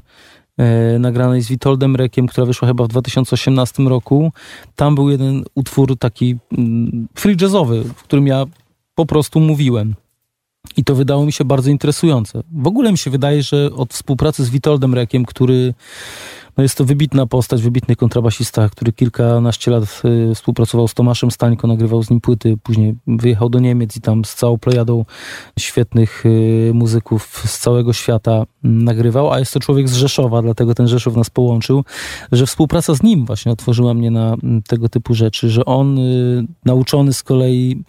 e, 0.58 0.98
nagranej 0.98 1.42
z 1.42 1.48
Witoldem 1.48 1.96
Rekiem, 1.96 2.26
która 2.26 2.46
wyszła 2.46 2.68
chyba 2.68 2.84
w 2.84 2.88
2018 2.88 3.82
roku. 3.82 4.32
Tam 4.74 4.94
był 4.94 5.10
jeden 5.10 5.44
utwór 5.54 5.98
taki 5.98 6.36
mm, 6.58 7.08
free 7.14 7.36
jazzowy, 7.40 7.84
w 7.84 8.02
którym 8.02 8.26
ja 8.26 8.44
po 8.94 9.06
prostu 9.06 9.40
mówiłem. 9.40 9.94
I 10.76 10.84
to 10.84 10.94
wydało 10.94 11.26
mi 11.26 11.32
się 11.32 11.44
bardzo 11.44 11.70
interesujące. 11.70 12.42
W 12.52 12.66
ogóle 12.66 12.92
mi 12.92 12.98
się 12.98 13.10
wydaje, 13.10 13.42
że 13.42 13.70
od 13.72 13.92
współpracy 13.92 14.44
z 14.44 14.50
Witoldem 14.50 14.94
Rekiem, 14.94 15.24
który 15.24 15.74
no 16.56 16.62
jest 16.62 16.78
to 16.78 16.84
wybitna 16.84 17.26
postać, 17.26 17.62
wybitny 17.62 17.96
kontrabasista, 17.96 18.68
który 18.68 18.92
kilkanaście 18.92 19.70
lat 19.70 20.02
y, 20.30 20.34
współpracował 20.34 20.88
z 20.88 20.94
Tomaszem 20.94 21.30
Stańko, 21.30 21.66
nagrywał 21.66 22.02
z 22.02 22.10
nim 22.10 22.20
płyty, 22.20 22.56
później 22.62 22.94
wyjechał 23.06 23.48
do 23.48 23.58
Niemiec 23.58 23.96
i 23.96 24.00
tam 24.00 24.24
z 24.24 24.34
całą 24.34 24.58
plejadą 24.58 25.04
świetnych 25.58 26.26
y, 26.26 26.70
muzyków 26.74 27.42
z 27.46 27.58
całego 27.58 27.92
świata 27.92 28.44
mm, 28.64 28.84
nagrywał, 28.84 29.32
a 29.32 29.38
jest 29.38 29.52
to 29.52 29.60
człowiek 29.60 29.88
z 29.88 29.94
Rzeszowa, 29.94 30.42
dlatego 30.42 30.74
ten 30.74 30.88
Rzeszów 30.88 31.16
nas 31.16 31.30
połączył, 31.30 31.84
że 32.32 32.46
współpraca 32.46 32.94
z 32.94 33.02
nim 33.02 33.26
właśnie 33.26 33.52
otworzyła 33.52 33.94
mnie 33.94 34.10
na 34.10 34.34
mm, 34.34 34.62
tego 34.62 34.88
typu 34.88 35.14
rzeczy, 35.14 35.50
że 35.50 35.64
on 35.64 35.98
y, 35.98 36.46
nauczony 36.64 37.12
z 37.12 37.22
kolei 37.22 37.82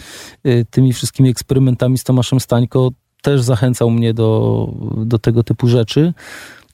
tymi 0.70 0.94
wszystkimi 0.94 1.30
eksperymentami 1.30 1.98
z 1.98 2.04
Tomaszem 2.04 2.40
Stańko 2.40 2.92
też 3.22 3.42
zachęcał 3.42 3.90
mnie 3.90 4.14
do, 4.14 4.70
do 4.98 5.20
tego 5.20 5.44
typu 5.44 5.68
rzeczy 5.68 6.14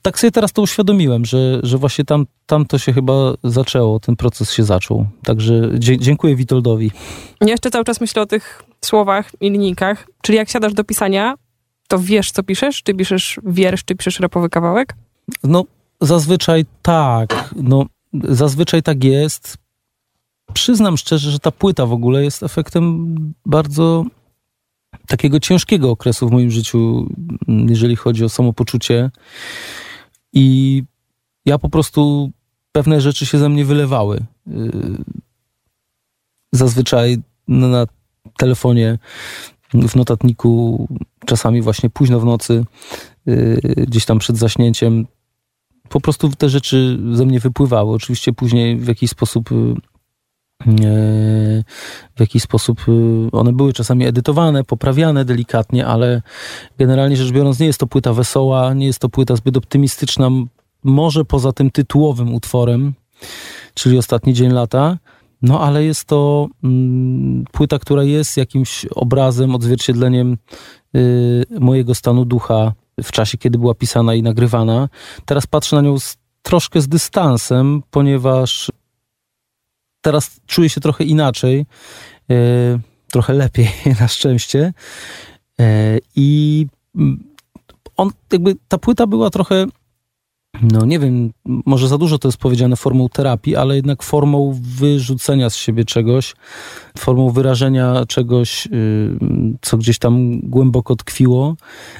tak 0.04 0.18
sobie 0.18 0.30
teraz 0.30 0.52
to 0.52 0.62
uświadomiłem, 0.62 1.24
że, 1.24 1.60
że 1.62 1.78
właśnie 1.78 2.04
tam, 2.04 2.26
tam 2.46 2.66
to 2.66 2.78
się 2.78 2.92
chyba 2.92 3.12
zaczęło, 3.44 4.00
ten 4.00 4.16
proces 4.16 4.52
się 4.52 4.64
zaczął. 4.64 5.06
Także 5.22 5.70
dziękuję 5.78 6.36
Witoldowi. 6.36 6.90
Ja 7.40 7.48
jeszcze 7.48 7.70
cały 7.70 7.84
czas 7.84 8.00
myślę 8.00 8.22
o 8.22 8.26
tych 8.26 8.62
słowach 8.84 9.30
i 9.40 9.50
linijkach. 9.50 10.08
Czyli 10.22 10.38
jak 10.38 10.48
siadasz 10.48 10.74
do 10.74 10.84
pisania, 10.84 11.34
to 11.88 11.98
wiesz, 11.98 12.30
co 12.30 12.42
piszesz? 12.42 12.82
Czy 12.82 12.94
piszesz 12.94 13.40
wiersz, 13.44 13.84
czy 13.84 13.94
piszesz 13.94 14.20
rapowy 14.20 14.48
kawałek? 14.48 14.94
No, 15.44 15.64
zazwyczaj 16.00 16.64
tak. 16.82 17.54
No, 17.56 17.86
zazwyczaj 18.24 18.82
tak 18.82 19.04
jest. 19.04 19.56
Przyznam 20.54 20.96
szczerze, 20.96 21.30
że 21.30 21.38
ta 21.38 21.50
płyta 21.50 21.86
w 21.86 21.92
ogóle 21.92 22.24
jest 22.24 22.42
efektem 22.42 23.14
bardzo 23.46 24.04
takiego 25.06 25.40
ciężkiego 25.40 25.90
okresu 25.90 26.28
w 26.28 26.32
moim 26.32 26.50
życiu, 26.50 27.06
jeżeli 27.48 27.96
chodzi 27.96 28.24
o 28.24 28.28
samopoczucie. 28.28 29.10
I 30.34 30.82
ja 31.46 31.58
po 31.58 31.68
prostu 31.68 32.30
pewne 32.72 33.00
rzeczy 33.00 33.26
się 33.26 33.38
ze 33.38 33.48
mnie 33.48 33.64
wylewały. 33.64 34.16
Y, 34.48 34.70
zazwyczaj 36.52 37.18
na 37.48 37.86
telefonie, 38.36 38.98
w 39.74 39.96
notatniku, 39.96 40.88
czasami 41.26 41.62
właśnie 41.62 41.90
późno 41.90 42.20
w 42.20 42.24
nocy, 42.24 42.64
y, 43.28 43.60
gdzieś 43.88 44.04
tam 44.04 44.18
przed 44.18 44.36
zaśnięciem, 44.36 45.06
po 45.88 46.00
prostu 46.00 46.30
te 46.38 46.48
rzeczy 46.48 46.98
ze 47.12 47.26
mnie 47.26 47.40
wypływały. 47.40 47.94
Oczywiście 47.94 48.32
później 48.32 48.76
w 48.76 48.88
jakiś 48.88 49.10
sposób 49.10 49.52
y, 49.52 49.54
w 52.16 52.20
jakiś 52.20 52.42
sposób 52.42 52.84
one 53.32 53.52
były 53.52 53.72
czasami 53.72 54.06
edytowane, 54.06 54.64
poprawiane 54.64 55.24
delikatnie, 55.24 55.86
ale 55.86 56.22
generalnie 56.78 57.16
rzecz 57.16 57.32
biorąc 57.32 57.58
nie 57.58 57.66
jest 57.66 57.80
to 57.80 57.86
płyta 57.86 58.12
wesoła, 58.12 58.74
nie 58.74 58.86
jest 58.86 58.98
to 58.98 59.08
płyta 59.08 59.36
zbyt 59.36 59.56
optymistyczna, 59.56 60.30
może 60.84 61.24
poza 61.24 61.52
tym 61.52 61.70
tytułowym 61.70 62.34
utworem, 62.34 62.94
czyli 63.74 63.98
Ostatni 63.98 64.34
Dzień 64.34 64.50
Lata, 64.50 64.98
no 65.42 65.60
ale 65.60 65.84
jest 65.84 66.04
to 66.04 66.48
mm, 66.64 67.44
płyta, 67.52 67.78
która 67.78 68.02
jest 68.02 68.36
jakimś 68.36 68.86
obrazem, 68.86 69.54
odzwierciedleniem 69.54 70.36
y, 70.96 71.44
mojego 71.60 71.94
stanu 71.94 72.24
ducha 72.24 72.72
w 73.02 73.12
czasie, 73.12 73.38
kiedy 73.38 73.58
była 73.58 73.74
pisana 73.74 74.14
i 74.14 74.22
nagrywana. 74.22 74.88
Teraz 75.24 75.46
patrzę 75.46 75.76
na 75.76 75.82
nią 75.82 75.98
z, 75.98 76.16
troszkę 76.42 76.80
z 76.80 76.88
dystansem, 76.88 77.82
ponieważ 77.90 78.70
teraz 80.04 80.40
czuję 80.46 80.68
się 80.68 80.80
trochę 80.80 81.04
inaczej, 81.04 81.66
y, 82.30 82.34
trochę 83.12 83.32
lepiej 83.32 83.68
na 84.00 84.08
szczęście. 84.08 84.72
Y, 85.60 85.64
I 86.16 86.66
mm, 86.96 87.24
on, 87.96 88.10
jakby 88.32 88.56
ta 88.68 88.78
płyta 88.78 89.06
była 89.06 89.30
trochę 89.30 89.66
no 90.62 90.86
nie 90.86 90.98
wiem, 90.98 91.32
może 91.44 91.88
za 91.88 91.98
dużo 91.98 92.18
to 92.18 92.28
jest 92.28 92.38
powiedziane 92.38 92.76
formą 92.76 93.08
terapii, 93.08 93.56
ale 93.56 93.76
jednak 93.76 94.02
formą 94.02 94.60
wyrzucenia 94.62 95.50
z 95.50 95.56
siebie 95.56 95.84
czegoś, 95.84 96.34
formą 96.98 97.30
wyrażenia 97.30 98.06
czegoś, 98.08 98.66
y, 98.66 98.70
co 99.60 99.76
gdzieś 99.76 99.98
tam 99.98 100.40
głęboko 100.40 100.96
tkwiło. 100.96 101.56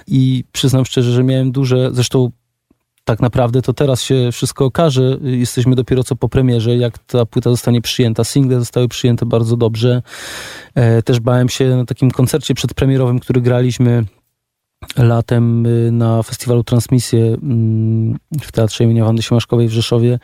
I 0.06 0.44
przyznam 0.52 0.84
szczerze, 0.84 1.12
że 1.12 1.24
miałem 1.24 1.52
duże, 1.52 1.90
zresztą 1.92 2.30
tak 3.04 3.20
naprawdę 3.20 3.62
to 3.62 3.72
teraz 3.72 4.02
się 4.02 4.32
wszystko 4.32 4.64
okaże. 4.64 5.18
Jesteśmy 5.22 5.74
dopiero 5.74 6.04
co 6.04 6.16
po 6.16 6.28
premierze, 6.28 6.76
jak 6.76 6.98
ta 6.98 7.26
płyta 7.26 7.50
zostanie 7.50 7.80
przyjęta. 7.80 8.24
Single 8.24 8.60
zostały 8.60 8.88
przyjęte 8.88 9.26
bardzo 9.26 9.56
dobrze. 9.56 10.02
E, 10.74 11.02
też 11.02 11.20
bałem 11.20 11.48
się 11.48 11.76
na 11.76 11.84
takim 11.84 12.10
koncercie 12.10 12.54
przedpremierowym, 12.54 13.18
który 13.18 13.40
graliśmy 13.40 14.04
latem 14.96 15.66
y, 15.66 15.92
na 15.92 16.22
festiwalu 16.22 16.64
Transmisję 16.64 17.24
mm, 17.24 18.16
w 18.42 18.52
Teatrze 18.52 18.84
imienia 18.84 19.04
Wandy 19.04 19.22
Siemaszkowej 19.22 19.68
w 19.68 19.72
Rzeszowie, 19.72 20.18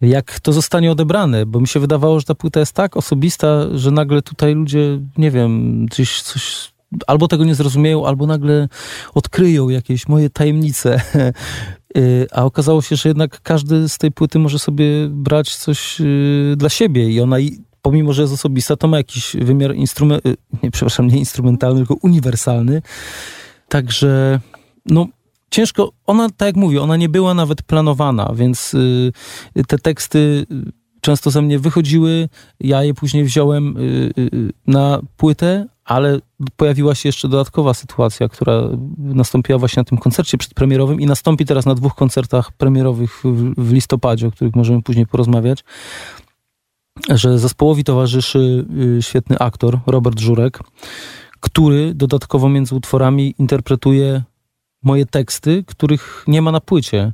jak 0.00 0.40
to 0.40 0.52
zostanie 0.52 0.92
odebrane, 0.92 1.46
bo 1.46 1.60
mi 1.60 1.68
się 1.68 1.80
wydawało, 1.80 2.20
że 2.20 2.26
ta 2.26 2.34
płyta 2.34 2.60
jest 2.60 2.72
tak 2.72 2.96
osobista, 2.96 3.66
że 3.74 3.90
nagle 3.90 4.22
tutaj 4.22 4.54
ludzie, 4.54 5.00
nie 5.18 5.30
wiem, 5.30 5.86
coś, 5.90 6.22
coś 6.22 6.74
albo 7.06 7.28
tego 7.28 7.44
nie 7.44 7.54
zrozumieją, 7.54 8.06
albo 8.06 8.26
nagle 8.26 8.68
odkryją 9.14 9.68
jakieś 9.68 10.08
moje 10.08 10.30
tajemnice. 10.30 11.00
Y, 11.96 12.26
a 12.32 12.44
okazało 12.44 12.82
się, 12.82 12.96
że 12.96 13.08
jednak 13.08 13.40
każdy 13.42 13.88
z 13.88 13.98
tej 13.98 14.12
płyty 14.12 14.38
może 14.38 14.58
sobie 14.58 14.86
brać 15.08 15.56
coś 15.56 16.00
y, 16.00 16.54
dla 16.56 16.68
siebie 16.68 17.10
i 17.10 17.20
ona 17.20 17.36
pomimo, 17.82 18.12
że 18.12 18.22
jest 18.22 18.34
osobista, 18.34 18.76
to 18.76 18.88
ma 18.88 18.96
jakiś 18.96 19.36
wymiar 19.40 19.74
instrument, 19.74 20.22
nie, 20.62 20.70
przepraszam, 20.70 21.06
nie 21.06 21.18
instrumentalny, 21.18 21.78
tylko 21.78 21.96
uniwersalny. 22.02 22.82
Także, 23.68 24.40
no, 24.86 25.06
ciężko, 25.50 25.92
ona, 26.06 26.28
tak 26.30 26.46
jak 26.46 26.56
mówię, 26.56 26.82
ona 26.82 26.96
nie 26.96 27.08
była 27.08 27.34
nawet 27.34 27.62
planowana, 27.62 28.32
więc 28.34 28.74
y, 28.74 29.12
te 29.66 29.78
teksty 29.78 30.46
często 31.04 31.30
ze 31.30 31.42
mnie 31.42 31.58
wychodziły, 31.58 32.28
ja 32.60 32.84
je 32.84 32.94
później 32.94 33.24
wziąłem 33.24 33.76
y, 33.76 33.80
y, 34.18 34.52
na 34.66 35.00
płytę, 35.16 35.66
ale 35.84 36.18
pojawiła 36.56 36.94
się 36.94 37.08
jeszcze 37.08 37.28
dodatkowa 37.28 37.74
sytuacja, 37.74 38.28
która 38.28 38.62
nastąpiła 38.98 39.58
właśnie 39.58 39.80
na 39.80 39.84
tym 39.84 39.98
koncercie 39.98 40.38
przedpremierowym 40.38 41.00
i 41.00 41.06
nastąpi 41.06 41.44
teraz 41.44 41.66
na 41.66 41.74
dwóch 41.74 41.94
koncertach 41.94 42.52
premierowych 42.52 43.22
w, 43.56 43.72
listopadzie, 43.72 44.26
o 44.26 44.30
których 44.30 44.56
możemy 44.56 44.82
później 44.82 45.06
porozmawiać, 45.06 45.64
że 47.10 47.38
zespołowi 47.38 47.84
towarzyszy 47.84 48.66
y, 48.98 49.02
świetny 49.02 49.38
aktor 49.38 49.78
Robert 49.86 50.20
Żurek, 50.20 50.58
który 51.40 51.94
dodatkowo 51.94 52.48
między 52.48 52.74
utworami 52.74 53.34
interpretuje 53.38 54.22
moje 54.82 55.06
teksty, 55.06 55.64
których 55.66 56.24
nie 56.26 56.42
ma 56.42 56.52
na 56.52 56.60
płycie. 56.60 57.12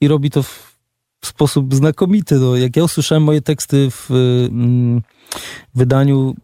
I 0.00 0.08
robi 0.08 0.30
to 0.30 0.42
w, 0.42 0.72
sposób 1.24 1.74
znakomity. 1.74 2.34
No, 2.34 2.56
jak 2.56 2.76
ja 2.76 2.84
usłyszałem 2.84 3.22
moje 3.22 3.42
teksty 3.42 3.88
w 3.90 4.10
mm, 4.10 5.02
wydaniu 5.74 6.34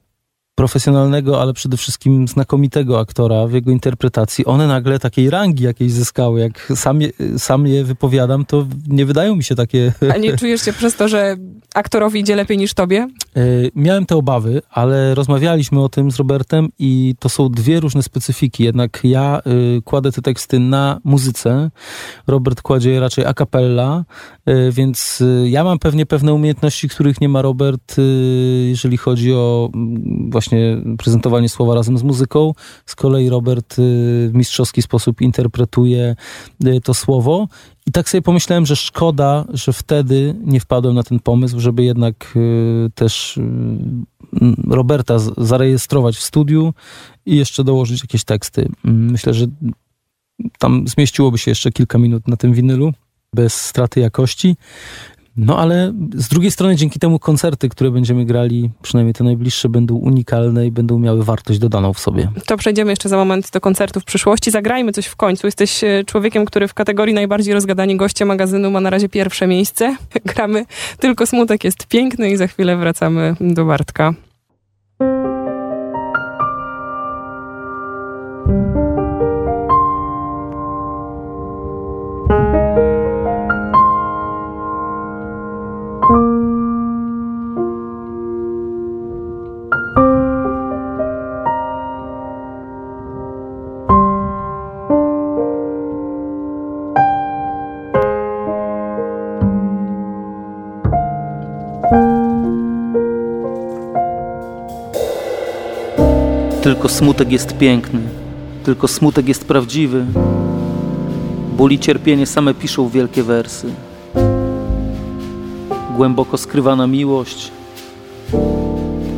profesjonalnego, 0.59 1.43
ale 1.43 1.53
przede 1.53 1.77
wszystkim 1.77 2.29
znakomitego 2.29 3.01
aktora 3.01 3.47
w 3.47 3.53
jego 3.53 3.71
interpretacji, 3.71 4.45
one 4.45 4.67
nagle 4.67 4.99
takiej 4.99 5.31
rangi 5.31 5.65
jakiejś 5.65 5.93
zyskały. 5.93 6.41
Jak 6.41 6.73
sam 6.77 7.01
je, 7.01 7.11
sam 7.39 7.67
je 7.67 7.85
wypowiadam, 7.85 8.45
to 8.45 8.67
nie 8.89 9.07
wydają 9.07 9.37
mi 9.37 9.45
się 9.45 9.55
takie... 9.55 9.93
A 10.15 10.17
nie 10.17 10.37
czujesz 10.39 10.63
się 10.63 10.73
przez 10.73 10.97
to, 10.97 11.09
że 11.09 11.37
aktorowi 11.75 12.21
idzie 12.21 12.37
lepiej 12.37 12.59
niż 12.59 12.75
tobie? 12.75 13.09
E, 13.39 13.41
miałem 13.75 14.07
te 14.07 14.17
obawy, 14.17 14.63
ale 14.71 15.15
rozmawialiśmy 15.15 15.83
o 15.83 15.89
tym 15.89 16.11
z 16.11 16.17
Robertem 16.17 16.69
i 16.79 17.15
to 17.19 17.29
są 17.29 17.49
dwie 17.49 17.81
różne 17.81 18.03
specyfiki. 18.03 18.65
Jednak 18.65 19.01
ja 19.05 19.41
y, 19.79 19.83
kładę 19.83 20.13
te 20.13 20.23
teksty 20.23 20.59
na 20.59 21.01
muzyce, 21.05 21.71
Robert 22.27 22.63
kładzie 22.63 22.91
je 22.91 23.01
raczej 23.01 23.25
a 23.27 23.35
cappella, 23.35 24.05
y, 24.49 24.73
więc 24.73 25.23
ja 25.45 25.65
mam 25.65 25.79
pewnie 25.79 26.07
pewne 26.07 26.35
umiejętności, 26.35 26.89
których 26.89 27.21
nie 27.21 27.29
ma 27.29 27.43
Robert, 27.43 27.97
jeżeli 28.69 28.97
chodzi 28.97 29.35
o 29.35 29.71
mm, 29.75 30.31
właśnie 30.31 30.77
prezentowanie 30.99 31.49
słowa 31.49 31.75
razem 31.75 31.99
z 31.99 32.03
muzyką. 32.03 32.53
Z 32.87 32.95
kolei 32.95 33.29
Robert 33.29 33.75
w 34.29 34.31
mistrzowski 34.35 34.83
sposób 34.83 35.21
interpretuje 35.21 36.17
to 36.85 36.95
słowo. 36.95 37.49
I 37.89 37.93
tak 37.93 38.09
sobie 38.09 38.23
pomyślałem, 38.23 38.67
że 38.67 38.77
szkoda, 38.77 39.45
że 39.53 39.73
wtedy 39.73 40.37
nie 40.45 40.61
wpadłem 40.61 40.95
na 40.95 41.03
ten 41.03 41.21
pomysł, 41.21 41.61
żeby 41.61 41.85
jednak 41.85 42.33
y, 42.37 42.91
też 42.95 43.41
Roberta 44.69 45.19
zarejestrować 45.37 46.17
w 46.17 46.23
studiu 46.23 46.75
i 47.27 47.37
jeszcze 47.37 47.65
dołożyć 47.65 48.01
jakieś 48.01 48.25
teksty. 48.25 48.69
Mm, 48.85 49.11
myślę, 49.11 49.35
że 49.35 49.47
tam 50.59 50.89
zmieściłoby 50.89 51.39
się 51.39 51.51
jeszcze 51.51 51.73
kilka 51.73 51.99
minut 51.99 52.29
na 52.29 52.37
tym 52.37 52.53
winylu 52.53 52.93
bez 53.35 53.55
straty 53.55 54.01
jakości. 54.01 54.57
No 55.39 55.59
ale 55.59 55.93
z 56.15 56.29
drugiej 56.29 56.51
strony 56.51 56.77
dzięki 56.77 56.99
temu 56.99 57.19
koncerty, 57.19 57.69
które 57.69 57.91
będziemy 57.91 58.25
grali, 58.25 58.71
przynajmniej 58.83 59.15
te 59.15 59.25
najbliższe, 59.25 59.69
będą 59.69 59.95
unikalne 59.95 60.67
i 60.67 60.71
będą 60.71 60.99
miały 60.99 61.25
wartość 61.25 61.59
dodaną 61.59 61.93
w 61.93 61.99
sobie. 61.99 62.29
To 62.47 62.57
przejdziemy 62.57 62.93
jeszcze 62.93 63.09
za 63.09 63.17
moment 63.17 63.51
do 63.51 63.61
koncertów 63.61 64.03
w 64.03 64.07
przyszłości. 64.07 64.51
Zagrajmy 64.51 64.93
coś 64.93 65.07
w 65.07 65.17
końcu. 65.17 65.47
Jesteś 65.47 65.85
e, 65.85 66.05
człowiekiem, 66.07 66.45
który 66.45 66.69
w 66.69 66.75
kategorii 66.75 67.15
najbardziej 67.15 67.55
rozgadani 67.55 67.97
goście 67.97 68.25
magazynu 68.25 68.71
ma 68.71 68.81
na 68.81 68.91
razie 68.91 69.09
pierwsze 69.09 69.47
miejsce. 69.47 69.97
Gramy 70.35 70.65
Tylko 70.99 71.27
smutek 71.27 71.65
jest 71.65 71.87
piękny 71.87 72.31
i 72.31 72.37
za 72.37 72.47
chwilę 72.47 72.77
wracamy 72.77 73.37
do 73.41 73.65
Bartka. 73.65 74.15
Tylko 106.69 106.89
smutek 106.89 107.33
jest 107.33 107.59
piękny, 107.59 108.01
tylko 108.65 108.89
smutek 108.89 109.29
jest 109.29 109.45
prawdziwy. 109.45 110.05
Ból 111.57 111.73
i 111.73 111.79
cierpienie 111.79 112.27
same 112.27 112.55
piszą 112.55 112.89
wielkie 112.89 113.23
wersy. 113.23 113.67
Głęboko 115.97 116.39
skrywana 116.39 116.87
miłość, 116.87 117.51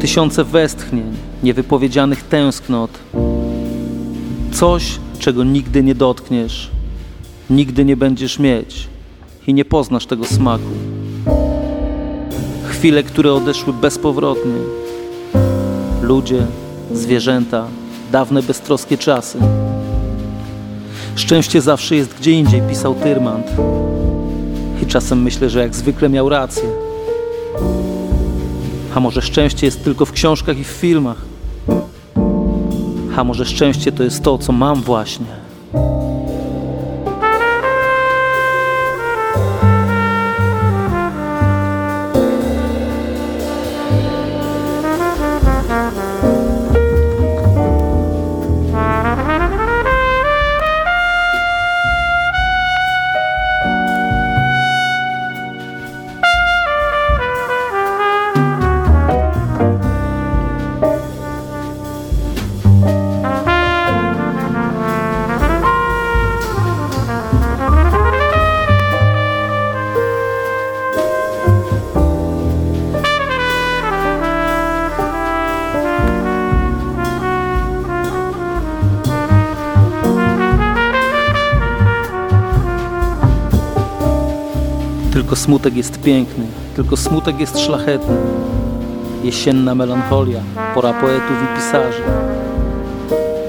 tysiące 0.00 0.44
westchnień, 0.44 1.04
niewypowiedzianych 1.42 2.22
tęsknot. 2.22 2.90
Coś, 4.52 4.98
czego 5.18 5.44
nigdy 5.44 5.82
nie 5.82 5.94
dotkniesz, 5.94 6.70
nigdy 7.50 7.84
nie 7.84 7.96
będziesz 7.96 8.38
mieć 8.38 8.88
i 9.46 9.54
nie 9.54 9.64
poznasz 9.64 10.06
tego 10.06 10.24
smaku. 10.24 10.70
Chwile, 12.64 13.02
które 13.02 13.32
odeszły 13.32 13.72
bezpowrotnie. 13.72 14.54
Ludzie, 16.02 16.46
zwierzęta, 16.92 17.66
dawne 18.12 18.42
beztroskie 18.42 18.98
czasy. 18.98 19.38
Szczęście 21.14 21.60
zawsze 21.60 21.96
jest 21.96 22.14
gdzie 22.14 22.30
indziej, 22.30 22.62
pisał 22.68 22.94
Tyrmand. 22.94 23.46
I 24.82 24.86
czasem 24.86 25.22
myślę, 25.22 25.50
że 25.50 25.60
jak 25.60 25.74
zwykle 25.74 26.08
miał 26.08 26.28
rację. 26.28 26.68
A 28.94 29.00
może 29.00 29.22
szczęście 29.22 29.66
jest 29.66 29.84
tylko 29.84 30.06
w 30.06 30.12
książkach 30.12 30.58
i 30.58 30.64
w 30.64 30.66
filmach? 30.66 31.16
A 33.16 33.24
może 33.24 33.44
szczęście 33.44 33.92
to 33.92 34.02
jest 34.02 34.22
to, 34.22 34.38
co 34.38 34.52
mam 34.52 34.82
właśnie? 34.82 35.49
Smutek 85.40 85.76
jest 85.76 86.00
piękny, 86.00 86.44
tylko 86.76 86.96
smutek 86.96 87.40
jest 87.40 87.58
szlachetny. 87.58 88.16
Jesienna 89.24 89.74
melancholia, 89.74 90.40
pora 90.74 90.92
poetów 90.92 91.36
i 91.44 91.56
pisarzy. 91.56 92.02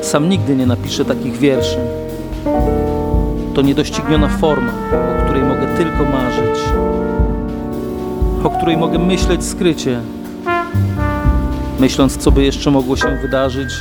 Sam 0.01 0.29
nigdy 0.29 0.55
nie 0.55 0.65
napiszę 0.65 1.05
takich 1.05 1.37
wierszy. 1.37 1.77
To 3.53 3.61
niedościgniona 3.61 4.27
forma, 4.27 4.71
o 5.19 5.23
której 5.23 5.43
mogę 5.43 5.77
tylko 5.77 6.03
marzyć, 6.03 6.59
o 8.43 8.49
której 8.49 8.77
mogę 8.77 8.99
myśleć 8.99 9.45
skrycie, 9.45 9.99
myśląc, 11.79 12.17
co 12.17 12.31
by 12.31 12.43
jeszcze 12.43 12.71
mogło 12.71 12.95
się 12.95 13.17
wydarzyć, 13.21 13.73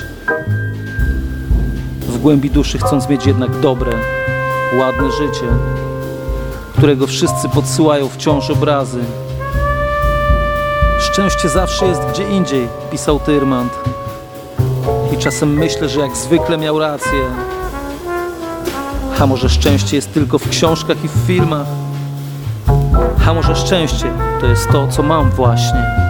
w 2.01 2.19
głębi 2.19 2.51
duszy 2.51 2.79
chcąc 2.79 3.09
mieć 3.09 3.27
jednak 3.27 3.61
dobre, 3.61 3.93
ładne 4.79 5.13
życie 5.13 5.47
którego 6.81 7.07
wszyscy 7.07 7.49
podsyłają 7.49 8.09
wciąż 8.09 8.51
obrazy. 8.51 9.05
Szczęście 11.01 11.49
zawsze 11.49 11.87
jest 11.87 12.01
gdzie 12.13 12.31
indziej, 12.31 12.69
pisał 12.91 13.21
Tyrmand. 13.21 13.73
I 15.15 15.17
czasem 15.17 15.53
myślę, 15.53 15.89
że 15.89 16.01
jak 16.01 16.17
zwykle 16.17 16.59
miał 16.59 16.79
rację. 16.79 17.21
A 19.19 19.27
może 19.27 19.49
szczęście 19.49 19.97
jest 19.97 20.13
tylko 20.13 20.39
w 20.39 20.49
książkach 20.49 21.05
i 21.05 21.09
w 21.09 21.27
filmach? 21.27 21.67
A 23.29 23.35
może 23.35 23.57
szczęście 23.57 24.13
to 24.41 24.47
jest 24.47 24.69
to, 24.69 24.89
co 24.89 25.03
mam 25.03 25.31
właśnie? 25.31 26.10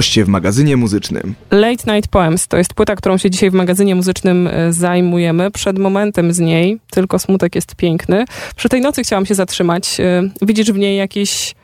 Goście 0.00 0.24
w 0.24 0.28
magazynie 0.28 0.76
muzycznym. 0.76 1.34
Late 1.50 1.94
Night 1.94 2.10
Poems 2.10 2.48
to 2.48 2.56
jest 2.56 2.74
płyta, 2.74 2.96
którą 2.96 3.18
się 3.18 3.30
dzisiaj 3.30 3.50
w 3.50 3.54
magazynie 3.54 3.94
muzycznym 3.94 4.46
e, 4.46 4.72
zajmujemy. 4.72 5.50
Przed 5.50 5.78
momentem 5.78 6.32
z 6.32 6.38
niej, 6.38 6.80
tylko 6.90 7.18
smutek 7.18 7.54
jest 7.54 7.74
piękny. 7.74 8.24
Przy 8.56 8.68
tej 8.68 8.80
nocy 8.80 9.02
chciałam 9.02 9.26
się 9.26 9.34
zatrzymać. 9.34 10.00
E, 10.00 10.22
widzisz 10.42 10.72
w 10.72 10.78
niej 10.78 10.96
jakieś 10.96 11.54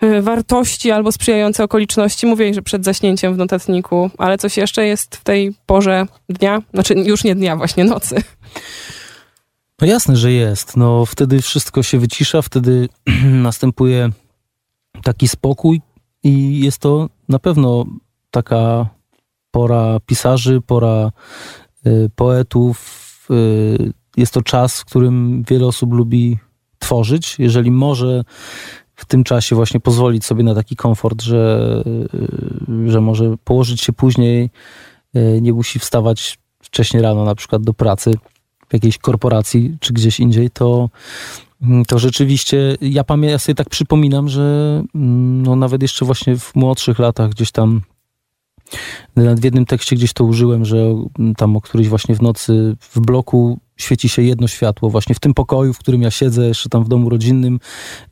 e, 0.00 0.22
wartości 0.22 0.90
albo 0.90 1.12
sprzyjające 1.12 1.64
okoliczności. 1.64 2.26
Mówię, 2.26 2.54
że 2.54 2.62
przed 2.62 2.84
zaśnięciem 2.84 3.34
w 3.34 3.38
notatniku, 3.38 4.10
ale 4.18 4.38
coś 4.38 4.56
jeszcze 4.56 4.86
jest 4.86 5.16
w 5.16 5.24
tej 5.24 5.54
porze 5.66 6.06
dnia? 6.28 6.62
Znaczy 6.74 6.94
już 6.94 7.24
nie 7.24 7.34
dnia, 7.34 7.56
właśnie 7.56 7.84
nocy. 7.84 8.16
No 9.80 9.86
jasne, 9.86 10.16
że 10.16 10.32
jest. 10.32 10.76
No 10.76 11.06
wtedy 11.06 11.42
wszystko 11.42 11.82
się 11.82 11.98
wycisza, 11.98 12.42
wtedy 12.42 12.88
następuje 13.48 14.10
taki 15.02 15.28
spokój, 15.28 15.80
i 16.22 16.60
jest 16.60 16.78
to 16.78 17.08
na 17.28 17.38
pewno 17.38 17.84
taka 18.30 18.88
pora 19.50 20.00
pisarzy, 20.06 20.60
pora 20.60 21.12
y, 21.86 22.10
poetów. 22.14 23.26
Y, 23.30 23.92
jest 24.16 24.34
to 24.34 24.42
czas, 24.42 24.80
w 24.80 24.84
którym 24.84 25.42
wiele 25.48 25.66
osób 25.66 25.92
lubi 25.92 26.38
tworzyć. 26.78 27.38
Jeżeli 27.38 27.70
może 27.70 28.24
w 28.94 29.04
tym 29.04 29.24
czasie 29.24 29.56
właśnie 29.56 29.80
pozwolić 29.80 30.24
sobie 30.24 30.44
na 30.44 30.54
taki 30.54 30.76
komfort, 30.76 31.22
że, 31.22 31.82
y, 32.86 32.90
że 32.90 33.00
może 33.00 33.34
położyć 33.44 33.80
się 33.80 33.92
później, 33.92 34.50
nie 35.40 35.52
musi 35.52 35.78
wstawać 35.78 36.38
wcześniej 36.62 37.02
rano 37.02 37.24
na 37.24 37.34
przykład 37.34 37.62
do 37.62 37.74
pracy 37.74 38.12
w 38.68 38.72
jakiejś 38.72 38.98
korporacji 38.98 39.76
czy 39.80 39.92
gdzieś 39.92 40.20
indziej, 40.20 40.50
to, 40.50 40.88
to 41.86 41.98
rzeczywiście, 41.98 42.76
ja, 42.80 43.04
pamiętam, 43.04 43.32
ja 43.32 43.38
sobie 43.38 43.54
tak 43.54 43.68
przypominam, 43.68 44.28
że 44.28 44.42
mm, 44.94 45.42
no, 45.42 45.56
nawet 45.56 45.82
jeszcze 45.82 46.04
właśnie 46.04 46.36
w 46.36 46.54
młodszych 46.54 46.98
latach 46.98 47.30
gdzieś 47.30 47.50
tam 47.50 47.80
w 49.16 49.44
jednym 49.44 49.66
tekście 49.66 49.96
gdzieś 49.96 50.12
to 50.12 50.24
użyłem, 50.24 50.64
że 50.64 50.94
mm, 51.18 51.34
tam 51.34 51.56
o 51.56 51.60
którejś 51.60 51.88
właśnie 51.88 52.14
w 52.14 52.22
nocy 52.22 52.76
w 52.80 53.00
bloku 53.00 53.58
świeci 53.76 54.08
się 54.08 54.22
jedno 54.22 54.48
światło, 54.48 54.90
właśnie 54.90 55.14
w 55.14 55.20
tym 55.20 55.34
pokoju, 55.34 55.72
w 55.72 55.78
którym 55.78 56.02
ja 56.02 56.10
siedzę, 56.10 56.46
jeszcze 56.46 56.68
tam 56.68 56.84
w 56.84 56.88
domu 56.88 57.08
rodzinnym 57.08 57.60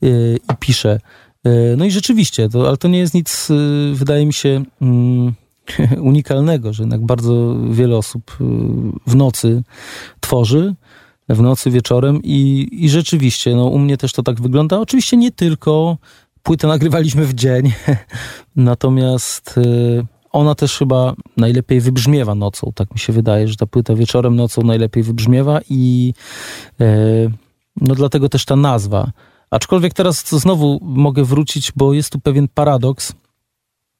yy, 0.01 0.39
i 0.53 0.55
piszę. 0.59 0.99
Yy, 1.43 1.75
no 1.77 1.85
i 1.85 1.91
rzeczywiście, 1.91 2.49
to, 2.49 2.67
ale 2.67 2.77
to 2.77 2.87
nie 2.87 2.99
jest 2.99 3.13
nic, 3.13 3.49
yy, 3.49 3.95
wydaje 3.95 4.25
mi 4.25 4.33
się, 4.33 4.63
yy, 4.81 5.33
unikalnego, 6.11 6.73
że 6.73 6.83
jednak 6.83 7.05
bardzo 7.05 7.55
wiele 7.71 7.97
osób 7.97 8.37
y, 8.41 8.43
w 9.07 9.15
nocy 9.15 9.63
tworzy 10.19 10.75
w 11.29 11.41
nocy, 11.41 11.71
wieczorem 11.71 12.19
i, 12.23 12.67
i 12.71 12.89
rzeczywiście, 12.89 13.55
no 13.55 13.65
u 13.65 13.79
mnie 13.79 13.97
też 13.97 14.13
to 14.13 14.23
tak 14.23 14.41
wygląda. 14.41 14.79
Oczywiście 14.79 15.17
nie 15.17 15.31
tylko, 15.31 15.97
płytę 16.43 16.67
nagrywaliśmy 16.67 17.25
w 17.25 17.33
dzień, 17.33 17.71
natomiast 18.55 19.57
y, 19.57 20.05
ona 20.31 20.55
też 20.55 20.77
chyba 20.77 21.13
najlepiej 21.37 21.81
wybrzmiewa 21.81 22.35
nocą, 22.35 22.71
tak 22.75 22.91
mi 22.93 22.99
się 22.99 23.13
wydaje, 23.13 23.47
że 23.47 23.55
ta 23.55 23.65
płyta 23.65 23.95
wieczorem, 23.95 24.35
nocą 24.35 24.61
najlepiej 24.61 25.03
wybrzmiewa 25.03 25.59
i 25.69 26.13
y, 26.81 27.31
no 27.81 27.95
dlatego 27.95 28.29
też 28.29 28.45
ta 28.45 28.55
nazwa. 28.55 29.11
Aczkolwiek 29.49 29.93
teraz 29.93 30.29
znowu 30.29 30.79
mogę 30.81 31.23
wrócić, 31.23 31.71
bo 31.75 31.93
jest 31.93 32.09
tu 32.09 32.19
pewien 32.19 32.47
paradoks, 32.47 33.13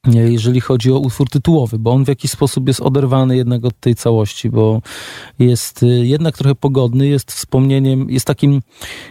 jeżeli 0.08 0.62
chodzi 0.62 0.92
o 0.92 1.00
utwór 1.00 1.30
tytułowy, 1.30 1.80
bo 1.80 1.92
on 1.92 2.06
w 2.06 2.08
jakiś 2.08 2.32
sposób 2.32 2.68
jest 2.68 2.82
oderwany 2.82 3.38
jednak 3.38 3.66
od 3.66 3.80
tej 3.80 3.96
całości, 3.96 4.50
bo 4.50 4.82
jest 5.40 5.84
y, 5.84 5.88
jednak 5.88 6.38
trochę 6.38 6.56
pogodny, 6.56 7.08
jest 7.08 7.32
wspomnieniem, 7.32 8.10
jest 8.10 8.26
takim, 8.26 8.62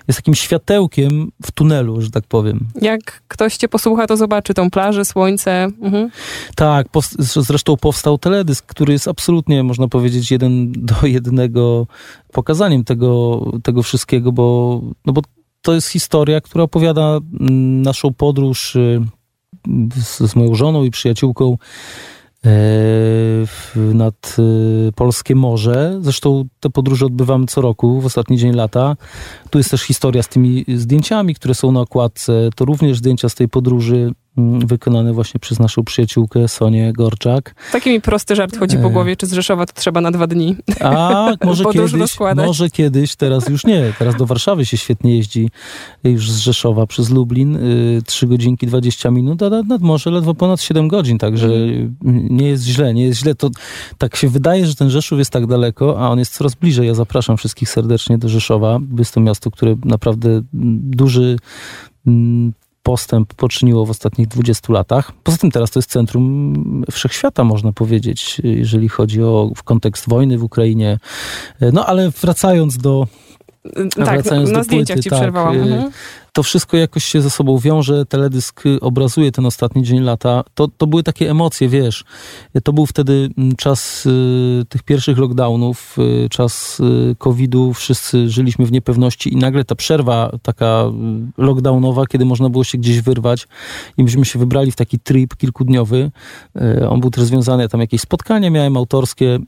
jest 0.09 0.19
takim 0.19 0.35
światełkiem 0.35 1.33
w 1.43 1.53
tunelu, 1.53 2.03
że 2.03 2.11
tak 2.11 2.25
powiem. 2.27 2.69
Jak 2.81 3.23
ktoś 3.29 3.57
cię 3.57 3.69
posłucha, 3.69 4.07
to 4.07 4.17
zobaczy 4.17 4.55
tą 4.55 4.71
plażę, 4.71 5.05
słońce. 5.05 5.65
Mhm. 5.65 6.11
Tak, 6.57 6.87
zresztą 7.19 7.77
powstał 7.77 8.19
teledysk, 8.19 8.67
który 8.67 8.93
jest 8.93 9.09
absolutnie, 9.09 9.63
można 9.63 9.89
powiedzieć, 9.89 10.31
jeden 10.31 10.73
do 10.73 10.95
jednego 11.19 11.87
pokazaniem 12.33 12.85
tego, 12.85 13.43
tego 13.63 13.83
wszystkiego, 13.83 14.33
bo, 14.33 14.81
no 15.07 15.13
bo 15.13 15.23
to 15.63 15.75
jest 15.75 15.89
historia, 15.89 16.41
która 16.41 16.65
opowiada 16.65 17.19
mm, 17.41 17.83
naszą 17.83 18.15
podróż 18.15 18.77
y, 18.77 19.01
z, 19.95 20.19
z 20.31 20.37
moją 20.37 20.55
żoną 20.55 20.85
i 20.85 20.91
przyjaciółką 20.91 21.59
nad 23.75 24.37
polskie 24.95 25.35
morze. 25.35 25.99
Zresztą 26.03 26.45
te 26.61 26.71
podróże 26.71 27.07
odbywamy 27.07 27.47
co 27.47 27.61
roku, 27.61 28.01
w 28.01 28.07
ostatni 28.07 28.39
dzień 28.39 28.53
lata. 28.53 28.97
Tu 29.51 29.59
jest 29.59 29.71
też 29.71 29.83
historia 29.83 30.23
z 30.23 30.29
tymi 30.29 30.65
zdjęciami, 30.69 31.35
które 31.35 31.55
są 31.55 31.73
na 31.73 31.81
okładce. 31.81 32.49
To 32.57 32.65
również 32.65 32.99
zdjęcia 32.99 33.29
z 33.29 33.35
tej 33.35 33.49
podróży 33.49 34.13
Mm, 34.39 34.67
wykonane 34.67 35.13
właśnie 35.13 35.41
przez 35.41 35.59
naszą 35.59 35.85
przyjaciółkę 35.85 36.49
Sonię 36.49 36.93
Gorczak. 36.93 37.55
Taki 37.73 37.91
mi 37.91 38.01
prosty 38.01 38.37
żart 38.37 38.59
chodzi 38.59 38.77
po 38.77 38.89
e. 38.89 38.91
głowie, 38.91 39.17
czy 39.17 39.27
z 39.27 39.33
Rzeszowa 39.33 39.67
to 39.67 39.73
trzeba 39.73 40.01
na 40.01 40.11
dwa 40.11 40.27
dni. 40.27 40.57
A, 40.81 41.31
może 41.45 41.65
kiedyś, 41.65 42.17
może 42.37 42.71
kiedyś, 42.71 43.17
teraz 43.17 43.49
już 43.49 43.65
nie. 43.65 43.93
Teraz 43.99 44.17
do 44.17 44.27
Warszawy 44.27 44.67
się 44.67 44.77
świetnie 44.77 45.17
jeździ 45.17 45.51
już 46.05 46.31
z 46.31 46.39
Rzeszowa 46.39 46.87
przez 46.87 47.11
Lublin. 47.11 47.59
3 48.07 48.27
y, 48.27 48.29
godzinki 48.29 48.67
20 48.67 49.11
minut, 49.11 49.43
a 49.43 49.51
nad 49.51 49.83
morze 49.83 50.11
ledwo 50.11 50.35
ponad 50.35 50.61
7 50.61 50.89
godzin, 50.89 51.19
także 51.19 51.47
mm. 51.47 51.93
nie 52.31 52.49
jest 52.49 52.65
źle, 52.65 52.95
nie 52.95 53.05
jest 53.05 53.21
źle. 53.21 53.35
To 53.35 53.51
tak 53.99 54.17
się 54.17 54.29
wydaje, 54.29 54.67
że 54.67 54.75
ten 54.75 54.91
Rzeszów 54.91 55.19
jest 55.19 55.31
tak 55.31 55.47
daleko, 55.47 56.01
a 56.01 56.11
on 56.11 56.19
jest 56.19 56.35
coraz 56.35 56.55
bliżej. 56.55 56.87
Ja 56.87 56.95
zapraszam 56.95 57.37
wszystkich 57.37 57.71
serdecznie 57.71 58.19
do 58.19 58.29
Rzeszowa. 58.29 58.79
Jest 58.99 59.15
to 59.15 59.21
miasto, 59.21 59.51
które 59.51 59.77
naprawdę 59.85 60.43
duży 60.53 61.37
postęp 62.89 63.35
poczyniło 63.35 63.87
w 63.87 63.91
ostatnich 63.91 64.29
20 64.29 64.73
latach. 64.73 65.13
Poza 65.25 65.39
tym 65.39 65.51
teraz 65.51 65.71
to 65.71 65.79
jest 65.79 65.91
centrum 65.91 66.85
wszechświata, 66.91 67.45
można 67.45 67.73
powiedzieć, 67.73 68.41
jeżeli 68.45 68.89
chodzi 68.89 69.23
o 69.23 69.51
kontekst 69.65 70.09
wojny 70.09 70.39
w 70.39 70.45
Ukrainie. 70.45 70.99
No 71.73 71.87
ale 71.87 72.11
wracając 72.11 72.79
do 72.79 73.07
tak, 73.65 73.93
wracając 73.95 74.51
na 74.51 74.59
do 74.59 74.65
zdjęciach 74.65 74.95
płyty, 74.97 75.03
ci 75.03 75.11
tak, 75.11 75.19
przerwałam. 75.19 75.57
Y, 75.57 75.61
mhm 75.61 75.93
to 76.39 76.43
wszystko 76.43 76.77
jakoś 76.77 77.05
się 77.05 77.23
ze 77.23 77.31
sobą 77.31 77.59
wiąże, 77.59 78.07
teledysk 78.07 78.63
obrazuje 78.81 79.33
ten 79.33 79.47
ostatni 79.47 79.83
dzień 79.83 80.01
lata. 80.01 80.45
To, 80.55 80.69
to 80.69 80.87
były 80.87 81.03
takie 81.03 81.31
emocje, 81.31 81.69
wiesz. 81.69 82.05
To 82.65 82.73
był 82.73 82.87
wtedy 82.87 83.31
mm, 83.39 83.57
czas 83.57 84.07
y, 84.07 84.63
tych 84.69 84.83
pierwszych 84.83 85.19
lockdownów, 85.19 85.97
y, 85.99 86.29
czas 86.29 86.81
y, 86.81 87.17
COVID-u, 87.19 87.75
wszyscy 87.75 88.31
żyliśmy 88.31 88.67
w 88.67 88.73
niepewności 88.73 89.33
i 89.33 89.37
nagle 89.37 89.65
ta 89.65 89.75
przerwa 89.75 90.31
taka 90.43 90.85
y, 91.39 91.43
lockdownowa, 91.43 92.07
kiedy 92.07 92.25
można 92.25 92.49
było 92.49 92.65
się 92.65 92.79
gdzieś 92.79 93.01
wyrwać 93.01 93.49
i 93.97 94.03
myśmy 94.03 94.25
się 94.25 94.39
wybrali 94.39 94.73
w 94.73 94.77
taki 94.77 94.99
trip 94.99 95.37
kilkudniowy. 95.37 96.11
Y, 96.81 96.89
on 96.89 97.01
był 97.01 97.11
też 97.11 97.25
związany, 97.25 97.69
tam 97.69 97.81
jakieś 97.81 98.01
spotkania 98.01 98.51
miałem 98.51 98.77
autorskie 98.77 99.39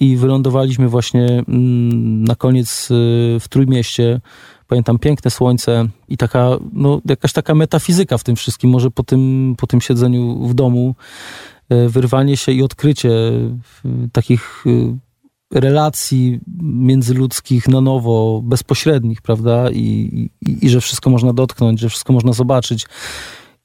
i 0.00 0.16
wylądowaliśmy 0.16 0.88
właśnie 0.88 1.26
mm, 1.48 2.24
na 2.24 2.34
koniec 2.34 2.90
y, 2.90 2.94
w 3.40 3.48
Trójmieście 3.48 4.20
pamiętam 4.66 4.98
piękne 4.98 5.30
słońce 5.30 5.88
i 6.08 6.16
taka, 6.16 6.50
no, 6.72 7.00
jakaś 7.08 7.32
taka 7.32 7.54
metafizyka 7.54 8.18
w 8.18 8.24
tym 8.24 8.36
wszystkim, 8.36 8.70
może 8.70 8.90
po 8.90 9.02
tym, 9.02 9.54
po 9.58 9.66
tym 9.66 9.80
siedzeniu 9.80 10.46
w 10.46 10.54
domu, 10.54 10.94
e, 11.68 11.88
wyrwanie 11.88 12.36
się 12.36 12.52
i 12.52 12.62
odkrycie 12.62 13.10
takich 14.12 14.64
e, 14.66 14.96
relacji 15.60 16.40
międzyludzkich 16.62 17.68
na 17.68 17.80
nowo, 17.80 18.42
bezpośrednich, 18.44 19.22
prawda? 19.22 19.70
I, 19.70 20.30
i, 20.40 20.66
i 20.66 20.68
że 20.68 20.80
wszystko 20.80 21.10
można 21.10 21.32
dotknąć, 21.32 21.80
że 21.80 21.88
wszystko 21.88 22.12
można 22.12 22.32
zobaczyć. 22.32 22.86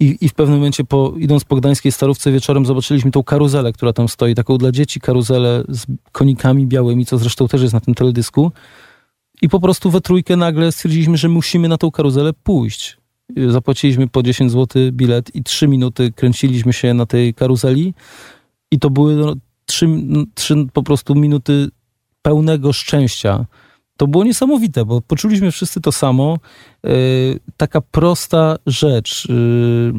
I, 0.02 0.18
I, 0.22 0.30
w 0.30 0.34
pewnym 0.34 0.58
momencie, 0.58 0.84
po, 0.84 1.14
idąc 1.18 1.44
po 1.44 1.56
gdańskiej 1.56 1.92
starówce 1.92 2.32
wieczorem, 2.32 2.66
zobaczyliśmy 2.66 3.12
tą 3.12 3.24
karuzelę, 3.24 3.74
która 3.74 3.94
tam 3.94 4.08
stoi, 4.08 4.36
taką 4.36 4.58
dla 4.58 4.72
dzieci 4.72 5.00
karuzelę 5.00 5.64
z 5.70 5.86
konikami 6.12 6.68
białymi, 6.68 7.06
co 7.06 7.18
zresztą 7.18 7.48
też 7.48 7.62
jest 7.62 7.74
na 7.74 7.80
tym 7.80 7.94
teledysku. 7.94 8.52
I 9.42 9.50
po 9.50 9.60
prostu 9.60 9.92
we 9.92 10.02
trójkę 10.02 10.36
nagle 10.36 10.72
stwierdziliśmy, 10.72 11.18
że 11.18 11.30
musimy 11.30 11.68
na 11.68 11.78
tą 11.78 11.92
karuzelę 11.92 12.34
pójść. 12.34 12.98
Zapłaciliśmy 13.48 14.08
po 14.08 14.24
10 14.24 14.52
zł 14.52 14.92
bilet 14.92 15.36
i 15.36 15.44
3 15.44 15.68
minuty 15.68 16.12
kręciliśmy 16.12 16.74
się 16.74 16.94
na 16.94 17.06
tej 17.06 17.34
karuzeli. 17.34 17.94
I 18.72 18.80
to 18.80 18.90
były 18.90 19.16
no, 19.16 19.36
3, 19.66 19.88
3 20.34 20.56
po 20.74 20.84
prostu 20.84 21.16
minuty 21.16 21.70
pełnego 22.22 22.74
szczęścia. 22.74 23.46
To 24.02 24.08
było 24.08 24.24
niesamowite, 24.24 24.86
bo 24.86 25.02
poczuliśmy 25.02 25.52
wszyscy 25.52 25.82
to 25.82 25.92
samo. 25.92 26.38
Yy, 26.84 26.92
taka 27.58 27.82
prosta 27.82 28.58
rzecz. 28.66 29.28
Yy, 29.30 29.94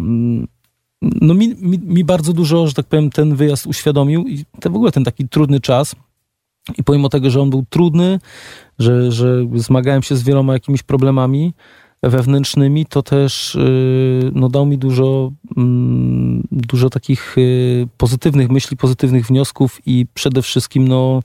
no 1.03 1.35
mi, 1.35 1.49
mi, 1.49 1.79
mi, 1.79 2.05
bardzo 2.05 2.33
dużo, 2.33 2.67
że 2.67 2.75
tak 2.75 2.87
powiem, 2.87 3.11
ten 3.11 3.37
wyjazd 3.37 3.67
uświadomił 3.67 4.25
i 4.29 4.45
te, 4.61 4.71
w 4.71 4.77
ogóle 4.77 4.93
ten 4.93 5.05
taki 5.05 5.29
trudny 5.29 5.61
czas. 5.61 5.95
I 6.79 6.85
pomimo 6.85 7.09
tego, 7.09 7.31
że 7.31 7.41
on 7.41 7.51
był 7.51 7.65
trudny, 7.71 8.19
że, 8.79 9.13
że 9.13 9.47
zmagałem 9.55 10.03
się 10.03 10.17
z 10.17 10.23
wieloma 10.23 10.53
jakimiś 10.53 10.83
problemami 10.83 11.55
wewnętrznymi, 12.03 12.87
to 12.87 13.03
też 13.03 13.55
y, 13.55 14.31
no, 14.35 14.49
dał 14.49 14.67
mi 14.67 14.79
dużo, 14.79 15.33
mm, 15.57 16.47
dużo 16.53 16.91
takich 16.91 17.39
y, 17.39 17.89
pozytywnych 17.97 18.51
myśli, 18.51 18.77
pozytywnych 18.77 19.27
wniosków 19.27 19.81
i 19.87 20.07
przede 20.15 20.43
wszystkim 20.43 20.89
no, 20.89 21.23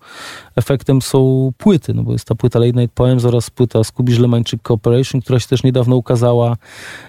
efektem 0.56 1.02
są 1.02 1.52
płyty, 1.58 1.94
no 1.94 2.04
bo 2.04 2.12
jest 2.12 2.26
ta 2.26 2.36
płyta 2.36 2.60
Late 2.60 2.82
Night 2.82 2.96
Poems 2.96 3.26
oraz 3.26 3.50
płyta 3.50 3.84
Skubisz 3.84 4.20
Lemańczyk 4.20 4.62
Cooperation, 4.62 5.22
która 5.22 5.40
się 5.40 5.48
też 5.48 5.64
niedawno 5.64 5.96
ukazała, 5.96 6.58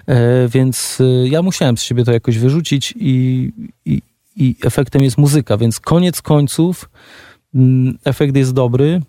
e, 0.07 0.47
więc 0.47 1.01
y, 1.01 1.27
ja 1.29 1.41
musiałem 1.41 1.77
z 1.77 1.83
siebie 1.83 2.03
to 2.03 2.11
jakoś 2.11 2.37
wyrzucić 2.37 2.93
i, 2.99 3.51
i, 3.85 4.01
i 4.35 4.55
efektem 4.63 5.03
jest 5.03 5.17
muzyka, 5.17 5.57
więc 5.57 5.79
koniec 5.79 6.21
końców 6.21 6.89
mm, 7.53 7.97
efekt 8.05 8.35
jest 8.35 8.53
dobry, 8.53 9.01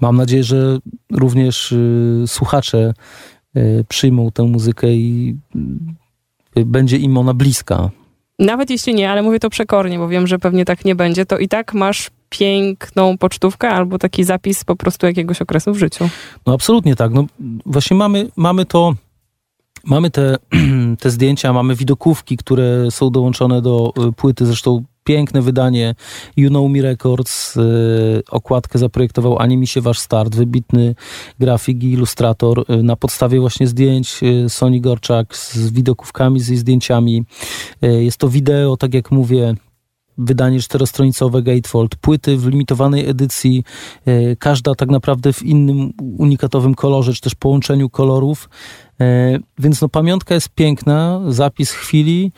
Mam 0.00 0.16
nadzieję, 0.16 0.44
że 0.44 0.78
również 1.12 1.72
y, 1.72 2.24
słuchacze 2.26 2.94
przyjmą 3.88 4.30
tę 4.30 4.42
muzykę 4.42 4.92
i 4.92 5.36
y, 6.56 6.64
będzie 6.64 6.96
im 6.96 7.18
ona 7.18 7.34
bliska. 7.34 7.90
Nawet 8.38 8.70
jeśli 8.70 8.94
nie, 8.94 9.10
ale 9.10 9.22
mówię 9.22 9.38
to 9.40 9.50
przekornie, 9.50 9.98
bo 9.98 10.08
wiem, 10.08 10.26
że 10.26 10.38
pewnie 10.38 10.64
tak 10.64 10.84
nie 10.84 10.94
będzie, 10.94 11.26
to 11.26 11.38
i 11.38 11.48
tak 11.48 11.74
masz 11.74 12.10
piękną 12.28 13.18
pocztówkę 13.18 13.68
albo 13.68 13.98
taki 13.98 14.24
zapis 14.24 14.64
po 14.64 14.76
prostu 14.76 15.06
jakiegoś 15.06 15.42
okresu 15.42 15.72
w 15.72 15.78
życiu. 15.78 16.08
No 16.46 16.54
absolutnie 16.54 16.96
tak. 16.96 17.12
No 17.12 17.26
właśnie 17.66 17.96
mamy, 17.96 18.28
mamy 18.36 18.64
to, 18.66 18.94
mamy 19.84 20.10
te, 20.10 20.36
te 21.00 21.10
zdjęcia, 21.10 21.52
mamy 21.52 21.74
widokówki, 21.74 22.36
które 22.36 22.90
są 22.90 23.10
dołączone 23.10 23.62
do 23.62 23.92
płyty, 24.16 24.46
zresztą 24.46 24.84
piękne 25.08 25.42
wydanie 25.42 25.94
You 26.36 26.48
Know 26.48 26.70
Me 26.70 26.82
Records. 26.82 27.56
Y, 27.56 28.22
okładkę 28.30 28.78
zaprojektował 28.78 29.38
Animisie 29.38 29.80
Wasz 29.80 29.98
Start, 29.98 30.34
wybitny 30.34 30.94
grafik 31.38 31.82
i 31.82 31.92
ilustrator. 31.92 32.64
Y, 32.70 32.82
na 32.82 32.96
podstawie 32.96 33.40
właśnie 33.40 33.66
zdjęć 33.66 34.20
y, 34.22 34.48
Sony 34.48 34.80
Gorczak 34.80 35.36
z 35.36 35.70
widokówkami, 35.70 36.40
z 36.40 36.48
jej 36.48 36.58
zdjęciami. 36.58 37.24
Jest 37.82 38.18
to 38.18 38.28
wideo, 38.28 38.76
tak 38.76 38.94
jak 38.94 39.10
mówię, 39.10 39.54
wydanie 40.18 40.60
czterostronicowe 40.60 41.42
Gatefold, 41.42 41.96
płyty 41.96 42.36
w 42.36 42.46
limitowanej 42.46 43.08
edycji, 43.08 43.64
każda 44.38 44.74
tak 44.74 44.88
naprawdę 44.88 45.32
w 45.32 45.42
innym 45.42 45.92
unikatowym 46.18 46.74
kolorze, 46.74 47.12
czy 47.12 47.20
też 47.20 47.34
połączeniu 47.34 47.90
kolorów. 47.90 48.48
Więc 49.58 49.80
no 49.80 49.88
pamiątka 49.88 50.34
jest 50.34 50.48
piękna, 50.48 51.20
zapis 51.28 51.70
chwili, 51.70 52.32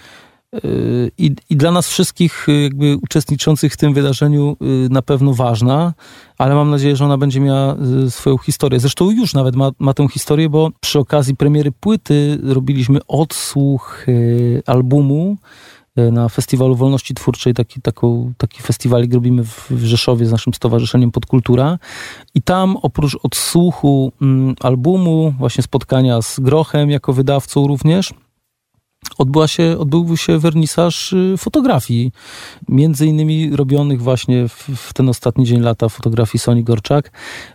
i, 1.18 1.34
I 1.50 1.56
dla 1.56 1.70
nas 1.70 1.88
wszystkich 1.88 2.48
y, 2.48 2.62
jakby 2.62 2.96
uczestniczących 3.02 3.72
w 3.72 3.76
tym 3.76 3.94
wydarzeniu 3.94 4.56
y, 4.62 4.88
na 4.90 5.02
pewno 5.02 5.34
ważna, 5.34 5.94
ale 6.38 6.54
mam 6.54 6.70
nadzieję, 6.70 6.96
że 6.96 7.04
ona 7.04 7.18
będzie 7.18 7.40
miała 7.40 7.76
y, 8.06 8.10
swoją 8.10 8.38
historię. 8.38 8.80
Zresztą 8.80 9.10
już 9.10 9.34
nawet 9.34 9.56
ma, 9.56 9.70
ma 9.78 9.94
tę 9.94 10.08
historię, 10.08 10.48
bo 10.48 10.70
przy 10.80 10.98
okazji 10.98 11.36
premiery 11.36 11.72
płyty 11.72 12.38
robiliśmy 12.42 12.98
odsłuch 13.08 14.06
albumu 14.66 15.36
na 15.96 16.28
Festiwalu 16.28 16.74
Wolności 16.76 17.14
Twórczej, 17.14 17.54
taki, 17.54 17.80
taką, 17.80 18.32
taki 18.36 18.62
festiwalik 18.62 19.14
robimy 19.14 19.44
w, 19.44 19.70
w 19.70 19.84
Rzeszowie 19.84 20.26
z 20.26 20.32
naszym 20.32 20.54
stowarzyszeniem 20.54 21.10
Podkultura. 21.10 21.78
I 22.34 22.42
tam 22.42 22.76
oprócz 22.76 23.16
odsłuchu 23.22 24.12
mm, 24.22 24.54
albumu, 24.60 25.34
właśnie 25.38 25.62
spotkania 25.62 26.22
z 26.22 26.40
Grochem 26.40 26.90
jako 26.90 27.12
wydawcą 27.12 27.66
również, 27.66 28.12
odbyła 29.18 29.48
się, 29.48 29.76
odbył 29.78 30.16
się 30.16 30.38
wernisaż 30.38 31.12
y, 31.12 31.34
fotografii, 31.38 32.12
między 32.68 33.06
innymi 33.06 33.56
robionych 33.56 34.02
właśnie 34.02 34.48
w, 34.48 34.68
w, 34.76 34.92
ten 34.92 35.08
ostatni 35.08 35.44
dzień 35.44 35.60
lata 35.60 35.88
fotografii 35.88 36.40
Soni 36.40 36.64
Gorczak. 36.64 37.12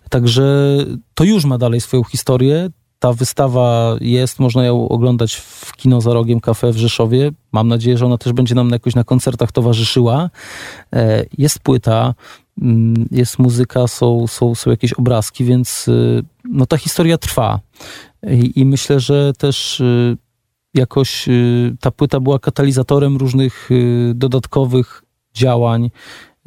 Także 0.10 0.78
to 1.14 1.24
już 1.24 1.46
ma 1.46 1.58
dalej 1.58 1.82
swoją 1.82 2.04
historię. 2.04 2.70
Ta 3.00 3.14
wystawa 3.14 3.96
jest, 4.02 4.40
można 4.40 4.66
ją 4.66 4.90
oglądać 4.90 5.36
w 5.36 5.76
kino 5.76 6.02
za 6.02 6.14
rogiem 6.14 6.40
kafe 6.40 6.72
w 6.72 6.78
Rzeszowie. 6.78 7.32
Mam 7.52 7.68
nadzieję, 7.68 7.98
że 7.98 8.06
ona 8.06 8.18
też 8.18 8.34
będzie 8.34 8.56
nam 8.56 8.70
jakoś 8.70 8.96
na 8.96 9.04
koncertach 9.04 9.52
towarzyszyła. 9.52 10.30
E, 10.94 11.26
jest 11.38 11.60
płyta, 11.60 12.14
mm, 12.62 13.08
jest 13.12 13.40
muzyka, 13.40 13.88
są, 13.88 14.28
są, 14.28 14.56
są 14.56 14.70
jakieś 14.70 14.94
obrazki, 14.94 15.44
więc 15.44 15.88
y, 15.88 16.24
no, 16.44 16.66
ta 16.66 16.78
historia 16.78 17.18
trwa. 17.18 17.60
I, 18.24 18.60
I 18.60 18.66
myślę, 18.66 19.00
że 19.00 19.34
też 19.34 19.80
y, 19.80 20.18
jakoś 20.76 21.28
y, 21.28 21.76
ta 21.80 21.92
płyta 21.92 22.20
była 22.20 22.40
katalizatorem 22.40 23.18
różnych 23.18 23.72
y, 23.72 24.12
dodatkowych 24.16 25.04
działań, 25.34 25.90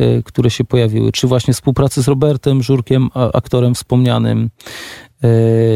y, 0.00 0.22
które 0.24 0.50
się 0.50 0.64
pojawiły. 0.64 1.12
Czy 1.12 1.26
właśnie 1.26 1.54
współpracy 1.54 2.02
z 2.02 2.08
Robertem 2.08 2.62
Żurkiem, 2.62 3.08
aktorem 3.14 3.74
wspomnianym, 3.74 4.50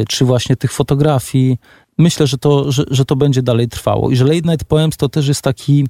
czy 0.08 0.24
właśnie 0.24 0.56
tych 0.56 0.72
fotografii. 0.72 1.58
myślę, 1.98 2.26
że 2.26 2.38
to, 2.38 2.72
że, 2.72 2.84
że 2.90 3.04
to 3.04 3.16
będzie 3.16 3.42
dalej 3.42 3.68
trwało. 3.68 4.10
I 4.10 4.16
że 4.16 4.24
Late 4.24 4.50
Night 4.50 4.64
Poems 4.64 4.96
to 4.96 5.08
też 5.08 5.28
jest 5.28 5.42
taki 5.42 5.86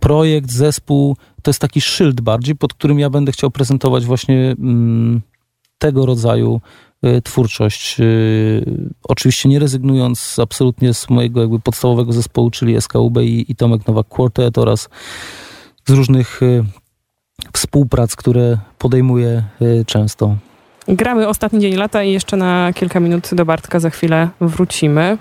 projekt, 0.00 0.50
zespół, 0.50 1.16
to 1.42 1.50
jest 1.50 1.60
taki 1.60 1.80
szyld 1.80 2.20
bardziej, 2.20 2.56
pod 2.56 2.74
którym 2.74 2.98
ja 2.98 3.10
będę 3.10 3.32
chciał 3.32 3.50
prezentować 3.50 4.04
właśnie 4.04 4.56
mm, 4.58 5.20
tego 5.78 6.06
rodzaju 6.06 6.60
twórczość. 7.24 8.00
Y, 8.00 8.90
oczywiście 9.02 9.48
nie 9.48 9.58
rezygnując 9.58 10.38
absolutnie 10.42 10.94
z 10.94 11.10
mojego 11.10 11.40
jakby 11.40 11.60
podstawowego 11.60 12.12
zespołu, 12.12 12.50
czyli 12.50 12.80
SKUB 12.80 13.18
i, 13.22 13.44
i 13.48 13.56
Tomek 13.56 13.86
Nowak 13.86 14.08
Quartet 14.08 14.58
oraz 14.58 14.88
z 15.86 15.90
różnych 15.90 16.42
y, 16.42 16.64
współprac, 17.52 18.16
które 18.16 18.58
podejmuję 18.78 19.42
y, 19.62 19.84
często. 19.84 20.36
Gramy 20.88 21.28
ostatni 21.28 21.60
dzień 21.60 21.74
lata 21.74 22.02
i 22.02 22.12
jeszcze 22.12 22.36
na 22.36 22.72
kilka 22.72 23.00
minut 23.00 23.28
do 23.32 23.44
Bartka 23.44 23.80
za 23.80 23.90
chwilę 23.90 24.28
wrócimy. 24.40 25.18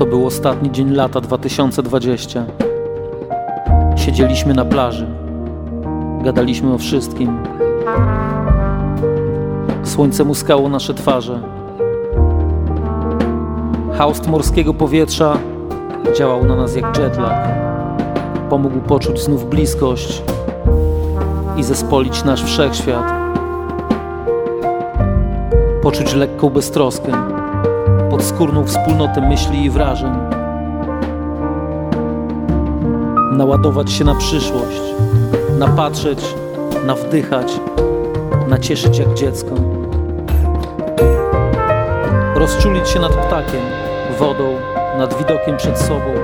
To 0.00 0.06
był 0.06 0.26
ostatni 0.26 0.70
dzień 0.70 0.90
lata 0.90 1.20
2020. 1.20 2.44
Siedzieliśmy 3.96 4.54
na 4.54 4.64
plaży. 4.64 5.06
Gadaliśmy 6.22 6.74
o 6.74 6.78
wszystkim. 6.78 7.38
Słońce 9.82 10.24
muskało 10.24 10.68
nasze 10.68 10.94
twarze. 10.94 11.40
Haust 13.92 14.28
morskiego 14.28 14.74
powietrza 14.74 15.38
działał 16.18 16.44
na 16.44 16.56
nas 16.56 16.76
jak 16.76 16.98
jetlag. 16.98 17.48
Pomógł 18.50 18.80
poczuć 18.80 19.20
znów 19.20 19.50
bliskość 19.50 20.22
i 21.56 21.62
zespolić 21.62 22.24
nasz 22.24 22.44
wszechświat. 22.44 23.12
Poczuć 25.82 26.14
lekką 26.14 26.50
beztroskę 26.50 27.39
podskórną 28.20 28.66
wspólnotę 28.66 29.20
myśli 29.20 29.64
i 29.64 29.70
wrażeń. 29.70 30.12
Naładować 33.32 33.92
się 33.92 34.04
na 34.04 34.14
przyszłość, 34.14 34.80
napatrzeć, 35.58 36.18
nawdychać, 36.86 37.52
nacieszyć 38.48 38.98
jak 38.98 39.14
dziecko. 39.14 39.50
Rozczulić 42.34 42.88
się 42.88 43.00
nad 43.00 43.12
ptakiem, 43.12 43.60
wodą, 44.18 44.56
nad 44.98 45.18
widokiem 45.18 45.56
przed 45.56 45.78
sobą. 45.78 46.14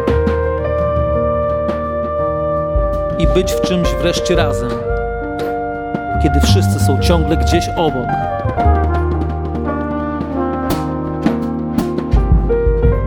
I 3.19 3.27
być 3.27 3.53
w 3.53 3.61
czymś 3.61 3.89
wreszcie 3.89 4.37
razem, 4.37 4.71
kiedy 6.23 6.41
wszyscy 6.41 6.81
są 6.81 6.99
ciągle 7.01 7.37
gdzieś 7.37 7.69
obok. 7.77 8.26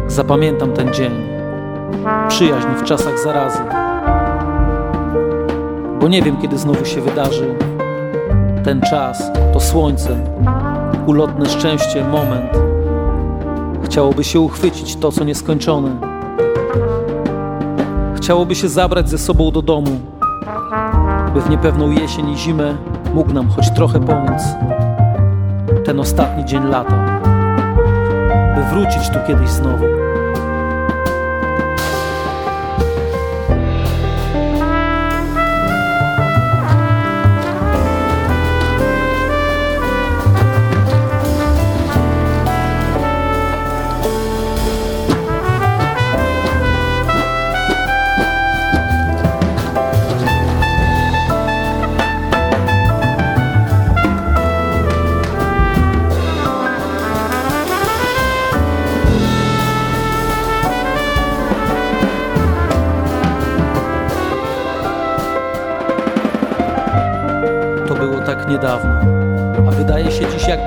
Zapamiętam 0.09 0.71
ten 0.73 0.93
dzień, 0.93 1.11
przyjaźń 2.29 2.67
w 2.77 2.83
czasach 2.83 3.19
zarazy. 3.19 3.59
Bo 5.99 6.07
nie 6.07 6.21
wiem, 6.21 6.37
kiedy 6.41 6.57
znowu 6.57 6.85
się 6.85 7.01
wydarzy 7.01 7.55
ten 8.63 8.81
czas, 8.81 9.31
to 9.53 9.59
słońce, 9.59 10.09
ulotne 11.05 11.45
szczęście, 11.45 12.03
moment. 12.03 12.51
Chciałoby 13.83 14.23
się 14.23 14.39
uchwycić 14.39 14.95
to, 14.95 15.11
co 15.11 15.23
nieskończone. 15.23 15.89
Chciałoby 18.15 18.55
się 18.55 18.69
zabrać 18.69 19.09
ze 19.09 19.17
sobą 19.17 19.51
do 19.51 19.61
domu, 19.61 19.99
by 21.33 21.41
w 21.41 21.49
niepewną 21.49 21.91
jesień 21.91 22.29
i 22.29 22.37
zimę 22.37 22.75
mógł 23.13 23.33
nam 23.33 23.49
choć 23.49 23.71
trochę 23.71 23.99
pomóc. 23.99 24.41
Ten 25.85 25.99
ostatni 25.99 26.45
dzień 26.45 26.63
lata, 26.67 27.21
by 28.55 28.63
wrócić 28.63 29.09
tu 29.09 29.19
kiedyś 29.27 29.49
znowu. 29.49 29.98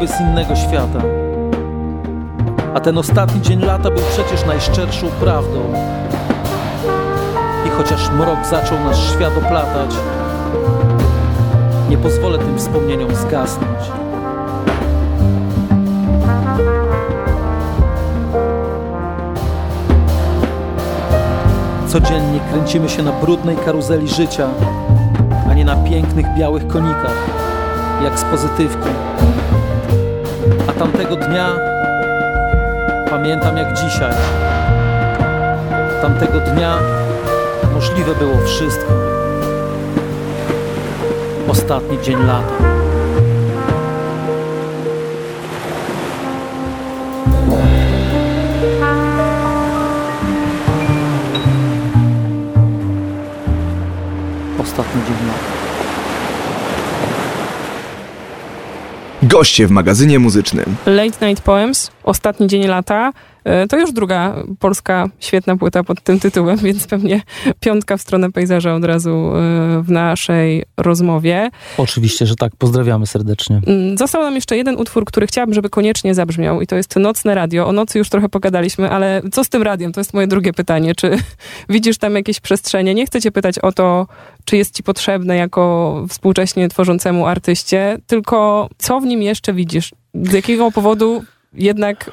Jakby 0.03 0.17
z 0.17 0.21
innego 0.21 0.57
świata. 0.57 1.03
A 2.75 2.81
ten 2.81 2.99
ostatni 2.99 3.41
dzień 3.41 3.61
lata 3.61 3.91
był 3.91 4.03
przecież 4.13 4.47
najszczerszą 4.47 5.07
prawdą. 5.09 5.61
I 7.67 7.71
chociaż 7.71 8.11
mrok 8.11 8.47
zaczął 8.51 8.79
nasz 8.81 9.13
świat 9.13 9.33
oplatać, 9.39 9.91
nie 11.91 11.99
pozwolę 11.99 12.39
tym 12.39 12.59
wspomnieniom 12.59 13.15
zgasnąć. 13.15 13.81
Codziennie 21.89 22.41
kręcimy 22.53 22.89
się 22.89 23.03
na 23.03 23.13
brudnej 23.13 23.57
karuzeli 23.57 24.09
życia, 24.09 24.49
a 25.51 25.55
nie 25.55 25.65
na 25.65 25.77
pięknych 25.77 26.27
białych 26.39 26.67
konikach, 26.67 27.17
jak 28.05 28.19
z 28.19 28.25
pozytywki. 28.25 28.89
Tamtego 30.83 31.17
dnia 31.17 31.49
pamiętam 33.11 33.57
jak 33.57 33.73
dzisiaj. 33.73 34.13
Tamtego 36.03 36.41
dnia 36.41 36.79
możliwe 37.75 38.15
było 38.15 38.37
wszystko. 38.47 38.93
Ostatni 41.49 42.01
dzień 42.01 42.17
lata. 42.27 42.53
Ostatni 54.59 55.03
dzień 55.03 55.27
lata. 55.27 55.52
Goście 59.33 59.67
w 59.67 59.71
magazynie 59.71 60.19
muzycznym. 60.19 60.77
Late 60.87 61.29
Night 61.29 61.45
Poems, 61.45 61.91
ostatni 62.05 62.47
dzień 62.47 62.67
lata. 62.67 63.13
E, 63.45 63.67
to 63.67 63.79
już 63.79 63.93
druga 63.93 64.35
polska 64.59 65.09
świetna 65.21 65.57
płyta 65.57 65.85
pod 65.85 66.03
tym 66.03 66.21
tytułem, 66.21 66.57
więc 66.67 66.87
pewnie 66.87 67.23
piątka 67.61 67.97
w 67.97 68.01
stronę 68.03 68.33
pejzaża 68.33 68.75
od 68.75 68.85
razu 68.85 69.11
e, 69.11 69.83
w 69.83 69.91
naszej 69.91 70.65
rozmowie. 70.77 71.51
Oczywiście, 71.79 72.27
że 72.27 72.37
tak. 72.37 72.53
Pozdrawiamy 72.57 73.07
serdecznie. 73.07 73.61
Mm, 73.67 73.99
został 73.99 74.23
nam 74.23 74.35
jeszcze 74.35 74.57
jeden 74.57 74.77
utwór, 74.77 75.05
który 75.05 75.27
chciałabym, 75.27 75.55
żeby 75.55 75.71
koniecznie 75.71 76.15
zabrzmiał 76.15 76.61
i 76.61 76.67
to 76.67 76.77
jest 76.77 76.97
Nocne 76.97 77.35
Radio. 77.35 77.67
O 77.67 77.73
nocy 77.73 77.99
już 77.99 78.09
trochę 78.09 78.29
pogadaliśmy, 78.29 78.91
ale 78.91 79.23
co 79.33 79.45
z 79.45 79.49
tym 79.49 79.63
radiem? 79.63 79.93
To 79.93 80.01
jest 80.01 80.15
moje 80.15 80.27
drugie 80.27 80.53
pytanie. 80.53 80.95
Czy 80.95 81.19
widzisz 81.69 81.99
tam 81.99 82.15
jakieś 82.15 82.41
przestrzenie? 82.41 82.95
Nie 82.95 83.07
chcę 83.07 83.21
cię 83.21 83.33
pytać 83.33 83.59
o 83.59 83.73
to, 83.73 84.07
czy 84.45 84.57
jest 84.57 84.77
ci 84.77 84.83
potrzebne 84.83 85.37
jako 85.37 86.05
współcześnie 86.09 86.69
tworzącemu 86.69 87.27
artyście, 87.27 87.99
tylko 88.07 88.69
co 88.79 89.01
w 89.01 89.05
nim 89.05 89.23
jeszcze 89.23 89.53
widzisz? 89.53 89.95
Z 90.15 90.33
jakiego 90.33 90.71
powodu 90.71 91.23
jednak 91.55 92.11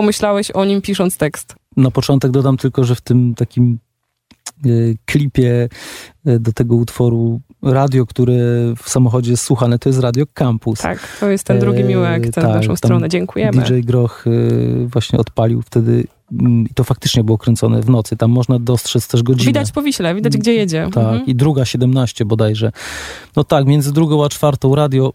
pomyślałeś 0.00 0.50
o 0.50 0.64
nim 0.64 0.80
pisząc 0.82 1.16
tekst? 1.16 1.54
Na 1.76 1.90
początek 1.90 2.30
dodam 2.30 2.56
tylko, 2.56 2.84
że 2.84 2.94
w 2.94 3.00
tym 3.00 3.34
takim 3.34 3.78
y, 4.66 4.96
klipie 5.04 5.68
y, 6.28 6.38
do 6.40 6.52
tego 6.52 6.76
utworu 6.76 7.40
radio, 7.62 8.06
które 8.06 8.34
w 8.82 8.88
samochodzie 8.88 9.30
jest 9.30 9.44
słuchane, 9.44 9.78
to 9.78 9.88
jest 9.88 10.00
Radio 10.00 10.24
Campus. 10.34 10.80
Tak, 10.80 11.16
to 11.20 11.28
jest 11.28 11.44
ten 11.44 11.58
drugi 11.58 11.84
miły 11.84 12.08
akcent 12.08 12.34
tak, 12.34 12.44
naszą 12.44 12.76
stronę. 12.76 13.08
Dziękujemy. 13.08 13.62
DJ 13.62 13.80
Groch 13.80 14.24
właśnie 14.86 15.18
odpalił 15.18 15.62
wtedy 15.62 16.04
mm, 16.32 16.66
i 16.70 16.74
to 16.74 16.84
faktycznie 16.84 17.24
było 17.24 17.38
kręcone 17.38 17.82
w 17.82 17.90
nocy. 17.90 18.16
Tam 18.16 18.30
można 18.30 18.58
dostrzec 18.58 19.08
też 19.08 19.22
godzinę. 19.22 19.46
Widać 19.46 19.72
po 19.72 19.82
Wiśle, 19.82 20.14
widać 20.14 20.36
gdzie 20.36 20.54
jedzie. 20.54 20.88
Tak, 20.92 21.04
mhm. 21.04 21.26
i 21.26 21.34
druga 21.34 21.64
17 21.64 22.24
bodajże. 22.24 22.72
No 23.36 23.44
tak, 23.44 23.66
między 23.66 23.92
drugą 23.92 24.24
a 24.24 24.28
czwartą 24.28 24.74
radio 24.74 25.12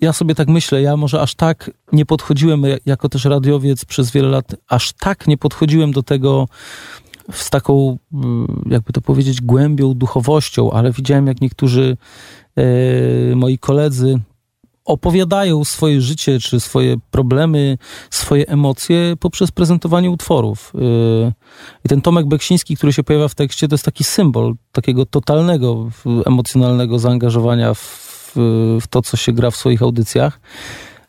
ja 0.00 0.12
sobie 0.12 0.34
tak 0.34 0.48
myślę, 0.48 0.82
ja 0.82 0.96
może 0.96 1.20
aż 1.20 1.34
tak 1.34 1.70
nie 1.92 2.06
podchodziłem, 2.06 2.62
jako 2.86 3.08
też 3.08 3.24
radiowiec 3.24 3.84
przez 3.84 4.10
wiele 4.10 4.28
lat, 4.28 4.54
aż 4.68 4.92
tak 4.92 5.26
nie 5.26 5.36
podchodziłem 5.36 5.92
do 5.92 6.02
tego 6.02 6.48
z 7.32 7.50
taką, 7.50 7.98
mm, 8.12 8.62
jakby 8.70 8.92
to 8.92 9.00
powiedzieć, 9.00 9.40
głębią, 9.40 9.94
duchowością, 9.94 10.70
ale 10.70 10.92
widziałem, 10.92 11.26
jak 11.26 11.40
niektórzy 11.40 11.96
e, 12.56 12.62
moi 13.36 13.58
koledzy 13.58 14.20
opowiadają 14.84 15.64
swoje 15.64 16.00
życie, 16.00 16.38
czy 16.40 16.60
swoje 16.60 16.96
problemy, 17.10 17.78
swoje 18.10 18.48
emocje 18.48 19.14
poprzez 19.20 19.50
prezentowanie 19.50 20.10
utworów. 20.10 20.72
E, 20.74 21.32
I 21.84 21.88
ten 21.88 22.00
Tomek 22.00 22.26
Beksiński, 22.26 22.76
który 22.76 22.92
się 22.92 23.02
pojawia 23.02 23.28
w 23.28 23.34
tekście, 23.34 23.68
to 23.68 23.74
jest 23.74 23.84
taki 23.84 24.04
symbol 24.04 24.54
takiego 24.72 25.06
totalnego 25.06 25.90
emocjonalnego 26.26 26.98
zaangażowania 26.98 27.74
w 27.74 28.09
w, 28.34 28.82
to, 28.90 29.02
co 29.02 29.16
się 29.16 29.32
gra 29.32 29.50
w 29.50 29.56
swoich 29.56 29.82
audycjach. 29.82 30.40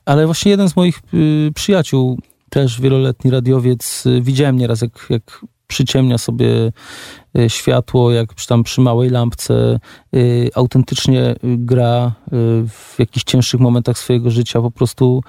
Ale 0.05 0.25
właśnie 0.25 0.51
jeden 0.51 0.69
z 0.69 0.75
moich 0.75 1.01
y, 1.13 1.51
przyjaciół, 1.55 2.19
też 2.49 2.81
wieloletni 2.81 3.31
radiowiec, 3.31 4.05
y, 4.05 4.21
widziałem 4.21 4.57
nieraz, 4.57 4.81
jak, 4.81 5.07
jak 5.09 5.45
przyciemnia 5.67 6.17
sobie 6.17 6.71
y, 7.37 7.49
światło, 7.49 8.11
jak 8.11 8.33
tam 8.47 8.63
przy 8.63 8.81
małej 8.81 9.09
lampce 9.09 9.79
autentycznie 10.55 11.35
gra 11.43 12.11
w 12.67 12.95
jakichś 12.99 13.23
cięższych 13.23 13.59
momentach 13.59 13.97
swojego 13.97 14.31
życia, 14.31 14.61
po 14.61 14.71
prostu 14.71 15.23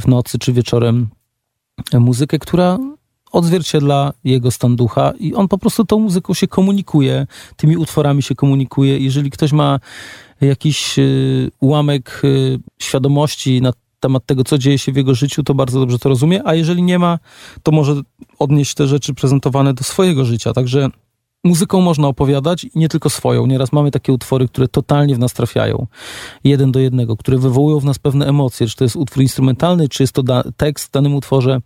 w 0.00 0.02
nocy 0.06 0.38
czy 0.38 0.52
wieczorem 0.52 1.08
muzykę, 1.92 2.38
która 2.38 2.78
odzwierciedla 3.34 4.12
jego 4.24 4.50
stan 4.50 4.76
ducha 4.76 5.12
i 5.18 5.34
on 5.34 5.48
po 5.48 5.58
prostu 5.58 5.84
tą 5.84 5.98
muzyką 5.98 6.34
się 6.34 6.48
komunikuje, 6.48 7.26
tymi 7.56 7.76
utworami 7.76 8.22
się 8.22 8.34
komunikuje. 8.34 8.98
Jeżeli 8.98 9.30
ktoś 9.30 9.52
ma 9.52 9.80
jakiś 10.40 10.98
y, 10.98 11.50
ułamek 11.60 12.20
y, 12.24 12.58
świadomości 12.78 13.62
na 13.62 13.72
temat 14.00 14.26
tego, 14.26 14.44
co 14.44 14.58
dzieje 14.58 14.78
się 14.78 14.92
w 14.92 14.96
jego 14.96 15.14
życiu, 15.14 15.42
to 15.42 15.54
bardzo 15.54 15.80
dobrze 15.80 15.98
to 15.98 16.08
rozumie, 16.08 16.42
a 16.44 16.54
jeżeli 16.54 16.82
nie 16.82 16.98
ma, 16.98 17.18
to 17.62 17.72
może 17.72 17.94
odnieść 18.38 18.74
te 18.74 18.86
rzeczy 18.86 19.14
prezentowane 19.14 19.74
do 19.74 19.84
swojego 19.84 20.24
życia. 20.24 20.52
Także 20.52 20.88
muzyką 21.44 21.80
można 21.80 22.08
opowiadać 22.08 22.64
i 22.64 22.70
nie 22.74 22.88
tylko 22.88 23.10
swoją. 23.10 23.46
Nieraz 23.46 23.72
mamy 23.72 23.90
takie 23.90 24.12
utwory, 24.12 24.48
które 24.48 24.68
totalnie 24.68 25.14
w 25.14 25.18
nas 25.18 25.32
trafiają. 25.32 25.86
Jeden 26.44 26.72
do 26.72 26.80
jednego, 26.80 27.16
które 27.16 27.38
wywołują 27.38 27.80
w 27.80 27.84
nas 27.84 27.98
pewne 27.98 28.26
emocje. 28.26 28.66
Czy 28.66 28.76
to 28.76 28.84
jest 28.84 28.96
utwór 28.96 29.22
instrumentalny, 29.22 29.88
czy 29.88 30.02
jest 30.02 30.12
to 30.12 30.22
da 30.22 30.44
tekst 30.56 30.88
w 30.88 30.90
danym 30.90 31.14
utworze. 31.14 31.60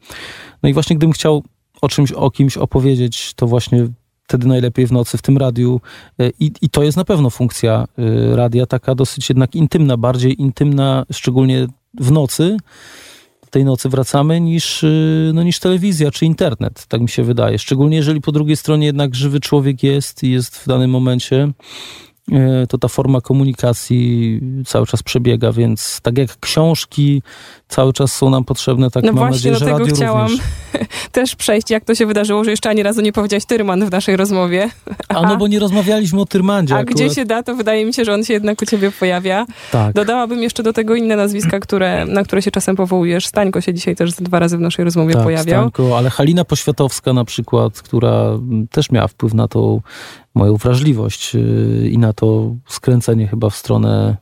No 0.62 0.68
i 0.68 0.72
właśnie 0.72 0.96
gdybym 0.96 1.12
chciał 1.12 1.42
o 1.82 1.88
czymś, 1.88 2.12
o 2.12 2.30
kimś 2.30 2.56
opowiedzieć, 2.56 3.34
to 3.34 3.46
właśnie 3.46 3.88
wtedy 4.28 4.48
najlepiej 4.48 4.86
w 4.86 4.92
nocy 4.92 5.18
w 5.18 5.22
tym 5.22 5.38
radiu. 5.38 5.80
E, 6.18 6.30
I, 6.40 6.52
I 6.62 6.70
to 6.70 6.82
jest 6.82 6.96
na 6.96 7.04
pewno 7.04 7.30
funkcja 7.30 7.84
e, 7.98 8.36
radia, 8.36 8.66
taka 8.66 8.94
dosyć 8.94 9.28
jednak 9.28 9.54
intymna, 9.54 9.96
bardziej 9.96 10.42
intymna, 10.42 11.06
szczególnie 11.12 11.66
w 12.00 12.10
nocy. 12.10 12.56
Tej 13.50 13.64
nocy 13.64 13.88
wracamy 13.88 14.40
niż, 14.40 14.84
e, 14.84 14.88
no, 15.34 15.42
niż 15.42 15.58
telewizja 15.58 16.10
czy 16.10 16.26
internet, 16.26 16.86
tak 16.86 17.00
mi 17.00 17.08
się 17.08 17.22
wydaje. 17.22 17.58
Szczególnie 17.58 17.96
jeżeli 17.96 18.20
po 18.20 18.32
drugiej 18.32 18.56
stronie 18.56 18.86
jednak 18.86 19.14
żywy 19.14 19.40
człowiek 19.40 19.82
jest 19.82 20.22
i 20.22 20.30
jest 20.30 20.56
w 20.56 20.68
danym 20.68 20.90
momencie 20.90 21.52
to 22.68 22.78
ta 22.78 22.88
forma 22.88 23.20
komunikacji 23.20 24.40
cały 24.66 24.86
czas 24.86 25.02
przebiega, 25.02 25.52
więc 25.52 26.00
tak 26.02 26.18
jak 26.18 26.40
książki 26.40 27.22
cały 27.68 27.92
czas 27.92 28.12
są 28.12 28.30
nam 28.30 28.44
potrzebne, 28.44 28.90
tak 28.90 29.04
no 29.04 29.12
mam 29.12 29.30
nadzieję, 29.30 29.56
że 29.56 29.64
radio 29.64 29.94
chciałam 29.94 30.28
też 31.12 31.36
przejść, 31.36 31.70
jak 31.70 31.84
to 31.84 31.94
się 31.94 32.06
wydarzyło, 32.06 32.44
że 32.44 32.50
jeszcze 32.50 32.70
ani 32.70 32.82
razu 32.82 33.00
nie 33.00 33.12
powiedziałeś 33.12 33.44
Tyrman 33.44 33.86
w 33.86 33.90
naszej 33.90 34.16
rozmowie. 34.16 34.70
A 35.08 35.22
no 35.22 35.36
bo 35.36 35.46
nie 35.46 35.58
rozmawialiśmy 35.58 36.20
o 36.20 36.26
Tyrmandzie. 36.26 36.74
A 36.74 36.78
akurat. 36.78 36.94
gdzie 36.94 37.14
się 37.14 37.24
da, 37.24 37.42
to 37.42 37.54
wydaje 37.54 37.84
mi 37.86 37.94
się, 37.94 38.04
że 38.04 38.14
on 38.14 38.24
się 38.24 38.32
jednak 38.32 38.62
u 38.62 38.66
ciebie 38.66 38.92
pojawia. 38.92 39.46
Tak. 39.72 39.94
Dodałabym 39.94 40.42
jeszcze 40.42 40.62
do 40.62 40.72
tego 40.72 40.94
inne 40.94 41.16
nazwiska, 41.16 41.60
które, 41.60 42.04
na 42.04 42.24
które 42.24 42.42
się 42.42 42.50
czasem 42.50 42.76
powołujesz. 42.76 43.26
Stańko 43.26 43.60
się 43.60 43.74
dzisiaj 43.74 43.96
też 43.96 44.12
dwa 44.12 44.38
razy 44.38 44.58
w 44.58 44.60
naszej 44.60 44.84
rozmowie 44.84 45.14
tak, 45.14 45.22
pojawiał. 45.22 45.62
Stańko, 45.62 45.98
ale 45.98 46.10
Halina 46.10 46.44
Poświatowska 46.44 47.12
na 47.12 47.24
przykład, 47.24 47.82
która 47.82 48.38
też 48.70 48.90
miała 48.90 49.08
wpływ 49.08 49.34
na 49.34 49.48
tą 49.48 49.80
moją 50.38 50.56
wrażliwość 50.56 51.34
y, 51.34 51.88
i 51.92 51.98
na 51.98 52.12
to 52.12 52.54
skręcenie 52.68 53.26
chyba 53.26 53.50
w 53.50 53.56
stronę 53.56 54.16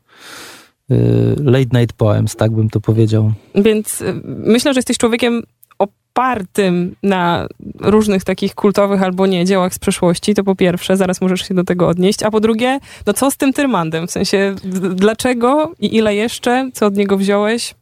y, 0.91 0.95
late 1.39 1.81
night 1.81 1.97
poems, 1.97 2.37
tak 2.37 2.51
bym 2.51 2.71
to 2.71 2.81
powiedział. 2.81 3.33
Więc 3.55 4.01
y, 4.01 4.21
myślę, 4.25 4.75
że 4.75 4.79
jesteś 4.79 4.99
człowiekiem 4.99 5.43
opartym 5.79 6.97
na 7.03 7.47
różnych 7.81 8.25
takich 8.25 8.55
kultowych 8.55 9.03
albo 9.03 9.27
nie 9.27 9.45
dziełach 9.45 9.75
z 9.75 9.79
przeszłości, 9.79 10.35
to 10.35 10.45
po 10.45 10.57
pierwsze, 10.57 10.97
zaraz 10.97 11.21
możesz 11.21 11.49
się 11.49 11.55
do 11.55 11.65
tego 11.65 11.89
odnieść, 11.89 12.23
a 12.23 12.31
po 12.31 12.41
drugie, 12.41 12.79
no 13.07 13.13
co 13.13 13.31
z 13.31 13.37
tym 13.37 13.53
Tyrmandem? 13.53 14.07
W 14.07 14.11
sensie, 14.11 14.55
dlaczego 14.95 15.73
i 15.81 15.97
ile 15.97 16.15
jeszcze? 16.15 16.71
Co 16.75 16.87
od 16.87 16.97
niego 16.97 17.17
wziąłeś? 17.17 17.75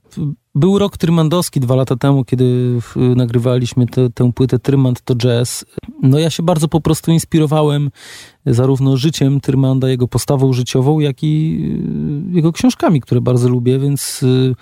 Był 0.56 0.78
rok 0.78 0.96
trymandowski 0.96 1.60
dwa 1.60 1.74
lata 1.74 1.96
temu, 1.96 2.24
kiedy 2.24 2.78
nagrywaliśmy 2.96 3.86
te, 3.86 4.10
tę 4.10 4.32
płytę 4.32 4.58
Trymand 4.58 5.02
to 5.02 5.14
Jazz. 5.14 5.64
No 6.02 6.18
ja 6.18 6.30
się 6.30 6.42
bardzo 6.42 6.68
po 6.68 6.80
prostu 6.80 7.12
inspirowałem 7.12 7.90
zarówno 8.46 8.96
życiem 8.96 9.40
Trymanda, 9.40 9.88
jego 9.88 10.08
postawą 10.08 10.52
życiową, 10.52 11.00
jak 11.00 11.22
i 11.22 11.60
y, 12.32 12.36
jego 12.36 12.52
książkami, 12.52 13.00
które 13.00 13.20
bardzo 13.20 13.48
lubię, 13.48 13.78
więc 13.78 14.22
y, 14.22 14.54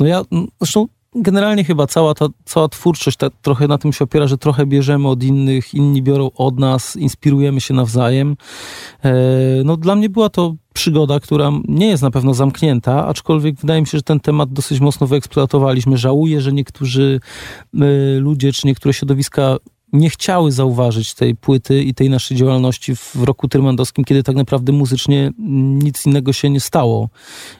no 0.00 0.06
ja, 0.06 0.22
zresztą 0.60 0.86
generalnie 1.14 1.64
chyba 1.64 1.86
cała 1.86 2.14
ta 2.14 2.26
cała 2.44 2.68
twórczość 2.68 3.16
ta, 3.16 3.30
trochę 3.30 3.68
na 3.68 3.78
tym 3.78 3.92
się 3.92 4.04
opiera, 4.04 4.26
że 4.26 4.38
trochę 4.38 4.66
bierzemy 4.66 5.08
od 5.08 5.22
innych, 5.22 5.74
inni 5.74 6.02
biorą 6.02 6.30
od 6.34 6.58
nas, 6.58 6.96
inspirujemy 6.96 7.60
się 7.60 7.74
nawzajem. 7.74 8.36
E, 9.04 9.14
no 9.64 9.76
dla 9.76 9.96
mnie 9.96 10.08
była 10.08 10.28
to 10.28 10.54
przygoda, 10.78 11.20
która 11.20 11.52
nie 11.68 11.86
jest 11.86 12.02
na 12.02 12.10
pewno 12.10 12.34
zamknięta, 12.34 13.06
aczkolwiek 13.06 13.56
wydaje 13.56 13.80
mi 13.80 13.86
się, 13.86 13.98
że 13.98 14.02
ten 14.02 14.20
temat 14.20 14.52
dosyć 14.52 14.80
mocno 14.80 15.06
wyeksploatowaliśmy. 15.06 15.96
Żałuję, 15.96 16.40
że 16.40 16.52
niektórzy 16.52 17.20
e, 17.74 17.78
ludzie 18.18 18.52
czy 18.52 18.66
niektóre 18.66 18.92
środowiska 18.92 19.56
nie 19.92 20.10
chciały 20.10 20.52
zauważyć 20.52 21.14
tej 21.14 21.36
płyty 21.36 21.82
i 21.82 21.94
tej 21.94 22.10
naszej 22.10 22.36
działalności 22.36 22.96
w 22.96 23.16
roku 23.22 23.48
tyrmandowskim, 23.48 24.04
kiedy 24.04 24.22
tak 24.22 24.36
naprawdę 24.36 24.72
muzycznie 24.72 25.30
nic 25.84 26.06
innego 26.06 26.32
się 26.32 26.50
nie 26.50 26.60
stało, 26.60 27.08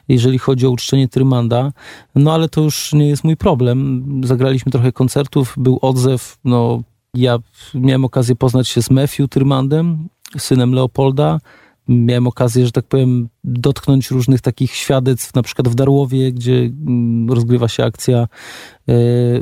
jeżeli 0.07 0.37
chodzi 0.39 0.67
o 0.67 0.69
uczczenie 0.69 1.07
Tyrmanda. 1.07 1.71
No 2.15 2.33
ale 2.33 2.49
to 2.49 2.61
już 2.61 2.93
nie 2.93 3.07
jest 3.07 3.23
mój 3.23 3.37
problem. 3.37 4.03
Zagraliśmy 4.25 4.71
trochę 4.71 4.91
koncertów, 4.91 5.53
był 5.57 5.79
odzew, 5.81 6.37
no 6.43 6.81
ja 7.13 7.37
miałem 7.73 8.05
okazję 8.05 8.35
poznać 8.35 8.67
się 8.69 8.81
z 8.81 8.89
Matthew 8.91 9.29
Tyrmandem, 9.29 10.09
synem 10.37 10.73
Leopolda, 10.73 11.39
miałem 11.89 12.27
okazję, 12.27 12.65
że 12.65 12.71
tak 12.71 12.85
powiem, 12.85 13.29
dotknąć 13.43 14.11
różnych 14.11 14.41
takich 14.41 14.71
świadectw, 14.71 15.35
na 15.35 15.43
przykład 15.43 15.67
w 15.67 15.75
Darłowie, 15.75 16.31
gdzie 16.31 16.53
mm, 16.53 17.29
rozgrywa 17.29 17.67
się 17.67 17.83
akcja 17.83 18.17
e, 18.17 18.93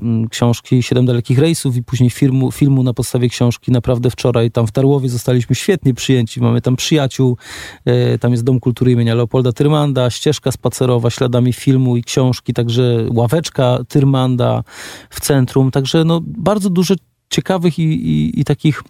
mm, 0.01 0.29
książki 0.29 0.83
Siedem 0.83 1.05
dalekich 1.05 1.39
rejsów 1.39 1.75
i 1.75 1.83
później 1.83 2.09
filmu, 2.09 2.51
filmu 2.51 2.83
na 2.83 2.93
podstawie 2.93 3.29
książki. 3.29 3.71
Naprawdę 3.71 4.09
wczoraj 4.09 4.51
tam 4.51 4.67
w 4.67 4.71
Darłowie 4.71 5.09
zostaliśmy 5.09 5.55
świetnie 5.55 5.93
przyjęci. 5.93 6.41
Mamy 6.41 6.61
tam 6.61 6.75
przyjaciół, 6.75 7.37
e, 7.85 8.17
tam 8.17 8.31
jest 8.31 8.43
Dom 8.43 8.59
Kultury 8.59 8.91
imienia 8.91 9.15
Leopolda 9.15 9.51
Tyrmanda, 9.51 10.09
ścieżka 10.09 10.51
spacerowa 10.51 11.09
śladami 11.09 11.53
filmu 11.53 11.97
i 11.97 12.03
książki, 12.03 12.53
także 12.53 13.05
ławeczka 13.09 13.79
Tyrmanda 13.87 14.63
w 15.09 15.21
centrum. 15.21 15.71
Także 15.71 16.03
no, 16.03 16.21
bardzo 16.25 16.69
dużo 16.69 16.95
ciekawych 17.29 17.79
i, 17.79 17.83
i, 17.83 18.39
i 18.39 18.43
takich 18.43 18.83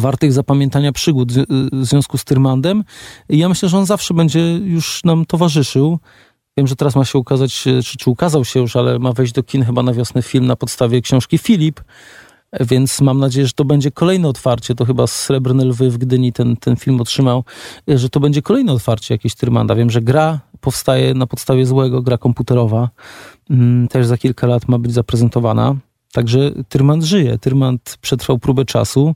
wartych 0.00 0.32
zapamiętania 0.32 0.92
przygód 0.92 1.32
w 1.72 1.84
związku 1.84 2.18
z 2.18 2.24
Tyrmandem. 2.24 2.84
I 3.28 3.38
ja 3.38 3.48
myślę, 3.48 3.68
że 3.68 3.78
on 3.78 3.86
zawsze 3.86 4.14
będzie 4.14 4.40
już 4.52 5.04
nam 5.04 5.26
towarzyszył. 5.26 5.98
Wiem, 6.56 6.66
że 6.66 6.76
teraz 6.76 6.96
ma 6.96 7.04
się 7.04 7.18
ukazać, 7.18 7.66
e, 7.66 7.82
czy, 7.82 7.98
czy 7.98 8.10
ukazał 8.10 8.44
się 8.44 8.60
już, 8.60 8.76
ale 8.76 8.98
ma 8.98 9.12
wejść 9.12 9.32
do 9.32 9.42
kin 9.42 9.64
chyba 9.64 9.82
na 9.82 9.92
wiosnę 9.92 10.22
film 10.22 10.46
na 10.46 10.56
podstawie 10.56 11.00
książki 11.00 11.38
Filip, 11.38 11.80
więc 12.60 13.00
mam 13.00 13.18
nadzieję, 13.18 13.46
że 13.46 13.52
to 13.52 13.64
będzie 13.64 13.90
kolejne 13.90 14.28
otwarcie. 14.28 14.74
To 14.74 14.84
chyba 14.84 15.06
Srebrne 15.06 15.64
Lwy 15.64 15.90
w 15.90 15.98
Gdyni 15.98 16.32
ten, 16.32 16.56
ten 16.56 16.76
film 16.76 17.00
otrzymał, 17.00 17.44
e, 17.90 17.98
że 17.98 18.08
to 18.08 18.20
będzie 18.20 18.42
kolejne 18.42 18.72
otwarcie 18.72 19.14
jakieś 19.14 19.34
Tyrmanda. 19.34 19.74
Wiem, 19.74 19.90
że 19.90 20.00
gra 20.00 20.40
powstaje 20.60 21.14
na 21.14 21.26
podstawie 21.26 21.66
złego, 21.66 22.02
gra 22.02 22.18
komputerowa. 22.18 22.90
Mm, 23.50 23.88
też 23.88 24.06
za 24.06 24.18
kilka 24.18 24.46
lat 24.46 24.68
ma 24.68 24.78
być 24.78 24.92
zaprezentowana. 24.92 25.74
Także 26.12 26.50
Tyrmand 26.68 27.04
żyje. 27.04 27.38
Tyrmand 27.38 27.98
przetrwał 28.00 28.38
próbę 28.38 28.64
czasu 28.64 29.14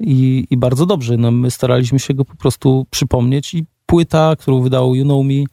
i, 0.00 0.46
i 0.50 0.56
bardzo 0.56 0.86
dobrze. 0.86 1.16
No, 1.16 1.30
my 1.30 1.50
staraliśmy 1.50 1.98
się 1.98 2.14
go 2.14 2.24
po 2.24 2.36
prostu 2.36 2.86
przypomnieć 2.90 3.54
i 3.54 3.64
płyta, 3.86 4.36
którą 4.38 4.60
wydał 4.60 4.94
You 4.94 5.04
Know 5.04 5.24
Me, 5.24 5.44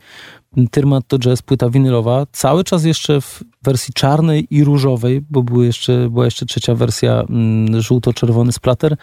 Tyrmat 0.71 1.07
to 1.07 1.19
Jazz, 1.19 1.41
płyta 1.41 1.69
winylowa, 1.69 2.25
cały 2.31 2.63
czas 2.63 2.83
jeszcze 2.83 3.21
w 3.21 3.43
wersji 3.63 3.93
czarnej 3.93 4.47
i 4.49 4.63
różowej, 4.63 5.21
bo 5.29 5.43
były 5.43 5.65
jeszcze, 5.65 6.09
była 6.09 6.25
jeszcze 6.25 6.45
trzecia 6.45 6.75
wersja 6.75 7.23
mm, 7.29 7.81
żółto-czerwony 7.81 8.51
splatter. 8.51 8.95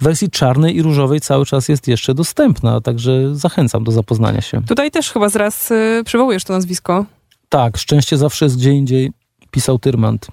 W 0.00 0.04
wersji 0.04 0.30
czarnej 0.30 0.76
i 0.76 0.82
różowej 0.82 1.20
cały 1.20 1.46
czas 1.46 1.68
jest 1.68 1.88
jeszcze 1.88 2.14
dostępna, 2.14 2.80
także 2.80 3.36
zachęcam 3.36 3.84
do 3.84 3.92
zapoznania 3.92 4.40
się. 4.40 4.62
Tutaj 4.62 4.90
też 4.90 5.10
chyba 5.10 5.28
zaraz 5.28 5.70
y, 5.70 6.02
przywołujesz 6.04 6.44
to 6.44 6.52
nazwisko. 6.52 7.04
Tak, 7.48 7.76
szczęście 7.76 8.16
zawsze 8.16 8.44
jest 8.44 8.58
gdzie 8.58 8.70
indziej, 8.70 9.12
pisał 9.50 9.78
Tyrmand. 9.78 10.26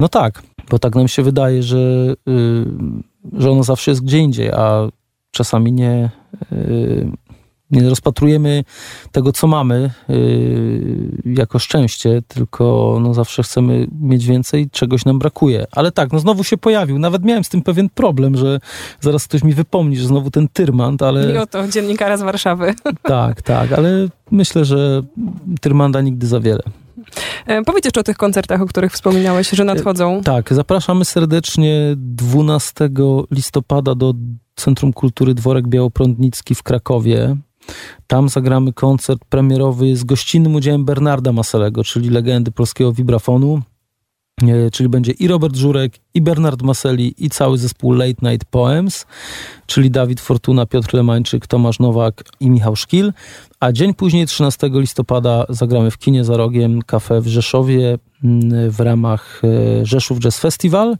No 0.00 0.08
tak, 0.08 0.42
bo 0.70 0.78
tak 0.78 0.94
nam 0.94 1.08
się 1.08 1.22
wydaje, 1.22 1.62
że, 1.62 1.78
y, 2.28 2.66
że 3.32 3.50
ono 3.50 3.62
zawsze 3.62 3.90
jest 3.90 4.04
gdzie 4.04 4.18
indziej, 4.18 4.50
a 4.50 4.88
czasami 5.30 5.72
nie, 5.72 6.10
y, 6.52 7.10
nie 7.70 7.88
rozpatrujemy 7.88 8.64
tego, 9.12 9.32
co 9.32 9.46
mamy 9.46 9.90
yy, 10.08 11.34
jako 11.34 11.58
szczęście, 11.58 12.22
tylko 12.28 12.98
no, 13.02 13.14
zawsze 13.14 13.42
chcemy 13.42 13.86
mieć 14.00 14.26
więcej, 14.26 14.70
czegoś 14.70 15.04
nam 15.04 15.18
brakuje. 15.18 15.66
Ale 15.72 15.92
tak, 15.92 16.12
no 16.12 16.18
znowu 16.18 16.44
się 16.44 16.56
pojawił. 16.56 16.98
Nawet 16.98 17.24
miałem 17.24 17.44
z 17.44 17.48
tym 17.48 17.62
pewien 17.62 17.88
problem, 17.88 18.36
że 18.36 18.60
zaraz 19.00 19.24
ktoś 19.24 19.42
mi 19.42 19.54
wypomni, 19.54 19.96
że 19.96 20.06
znowu 20.06 20.30
ten 20.30 20.48
Tyrmand, 20.48 21.02
ale... 21.02 21.34
I 21.34 21.38
oto, 21.38 21.68
dziennikarza 21.68 22.16
z 22.16 22.22
Warszawy. 22.22 22.74
Tak, 23.02 23.42
tak, 23.42 23.72
ale 23.72 24.08
myślę, 24.30 24.64
że 24.64 25.02
Tyrmanda 25.60 26.00
nigdy 26.00 26.26
za 26.26 26.40
wiele. 26.40 26.62
E, 27.46 27.62
powiedz 27.62 27.84
jeszcze 27.84 28.00
o 28.00 28.04
tych 28.04 28.16
koncertach, 28.16 28.62
o 28.62 28.66
których 28.66 28.92
wspominałeś, 28.92 29.50
że 29.50 29.64
nadchodzą. 29.64 30.18
E, 30.18 30.22
tak, 30.22 30.54
zapraszamy 30.54 31.04
serdecznie 31.04 31.94
12 31.96 32.90
listopada 33.30 33.94
do 33.94 34.14
Centrum 34.56 34.92
Kultury 34.92 35.34
Dworek 35.34 35.68
Białoprądnicki 35.68 36.54
w 36.54 36.62
Krakowie. 36.62 37.36
Tam 38.06 38.28
zagramy 38.28 38.72
koncert 38.72 39.24
premierowy 39.28 39.96
z 39.96 40.04
gościnnym 40.04 40.54
udziałem 40.54 40.84
Bernarda 40.84 41.32
Maselego, 41.32 41.84
czyli 41.84 42.10
legendy 42.10 42.50
polskiego 42.50 42.92
vibrafonu. 42.92 43.62
E, 44.42 44.70
czyli 44.70 44.88
będzie 44.88 45.12
i 45.12 45.28
Robert 45.28 45.56
Żurek, 45.56 45.92
i 46.14 46.20
Bernard 46.20 46.62
Maseli, 46.62 47.14
i 47.18 47.30
cały 47.30 47.58
zespół 47.58 47.92
Late 47.92 48.30
Night 48.30 48.48
Poems, 48.50 49.06
czyli 49.66 49.90
Dawid 49.90 50.20
Fortuna, 50.20 50.66
Piotr 50.66 50.94
Lemańczyk, 50.94 51.46
Tomasz 51.46 51.78
Nowak 51.78 52.24
i 52.40 52.50
Michał 52.50 52.76
Szkil. 52.76 53.12
A 53.60 53.72
dzień 53.72 53.94
później, 53.94 54.26
13 54.26 54.70
listopada, 54.72 55.46
zagramy 55.48 55.90
w 55.90 55.98
kinie 55.98 56.24
za 56.24 56.36
rogiem, 56.36 56.82
kafe 56.82 57.20
w 57.20 57.26
Rzeszowie 57.26 57.98
mm, 58.24 58.70
w 58.70 58.80
ramach 58.80 59.42
e, 59.44 59.86
Rzeszów 59.86 60.18
Jazz 60.18 60.38
Festival. 60.38 60.96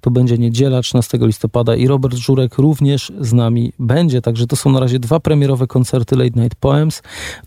To 0.00 0.10
będzie 0.10 0.38
niedziela, 0.38 0.82
13 0.82 1.18
listopada 1.20 1.76
i 1.76 1.86
Robert 1.86 2.14
Żurek 2.14 2.58
również 2.58 3.12
z 3.20 3.32
nami 3.32 3.72
będzie. 3.78 4.22
Także 4.22 4.46
to 4.46 4.56
są 4.56 4.72
na 4.72 4.80
razie 4.80 4.98
dwa 4.98 5.20
premierowe 5.20 5.66
koncerty 5.66 6.16
Late 6.16 6.40
Night 6.40 6.58
Poems. 6.60 7.02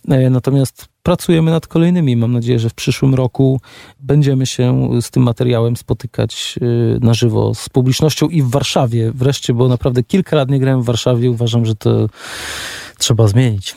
E, 0.09 0.30
natomiast 0.30 0.86
pracujemy 1.03 1.51
nad 1.51 1.68
kolejnymi. 1.68 2.15
Mam 2.15 2.32
nadzieję, 2.32 2.59
że 2.59 2.70
w 2.70 2.74
przyszłym 2.74 3.15
roku 3.15 3.61
będziemy 3.99 4.45
się 4.45 4.89
z 5.01 5.11
tym 5.11 5.24
materiałem 5.24 5.78
spotykać 5.78 6.59
e, 6.61 6.65
na 7.05 7.13
żywo 7.13 7.55
z 7.55 7.70
publicznością 7.70 8.28
i 8.28 8.41
w 8.41 8.49
Warszawie 8.49 9.11
wreszcie, 9.11 9.53
bo 9.53 9.68
naprawdę 9.68 10.03
kilka 10.03 10.36
lat 10.36 10.49
nie 10.49 10.59
grałem 10.59 10.82
w 10.82 10.86
Warszawie. 10.86 11.32
Uważam, 11.32 11.65
że 11.65 11.76
to 11.76 12.09
trzeba 12.97 13.28
zmienić. 13.28 13.76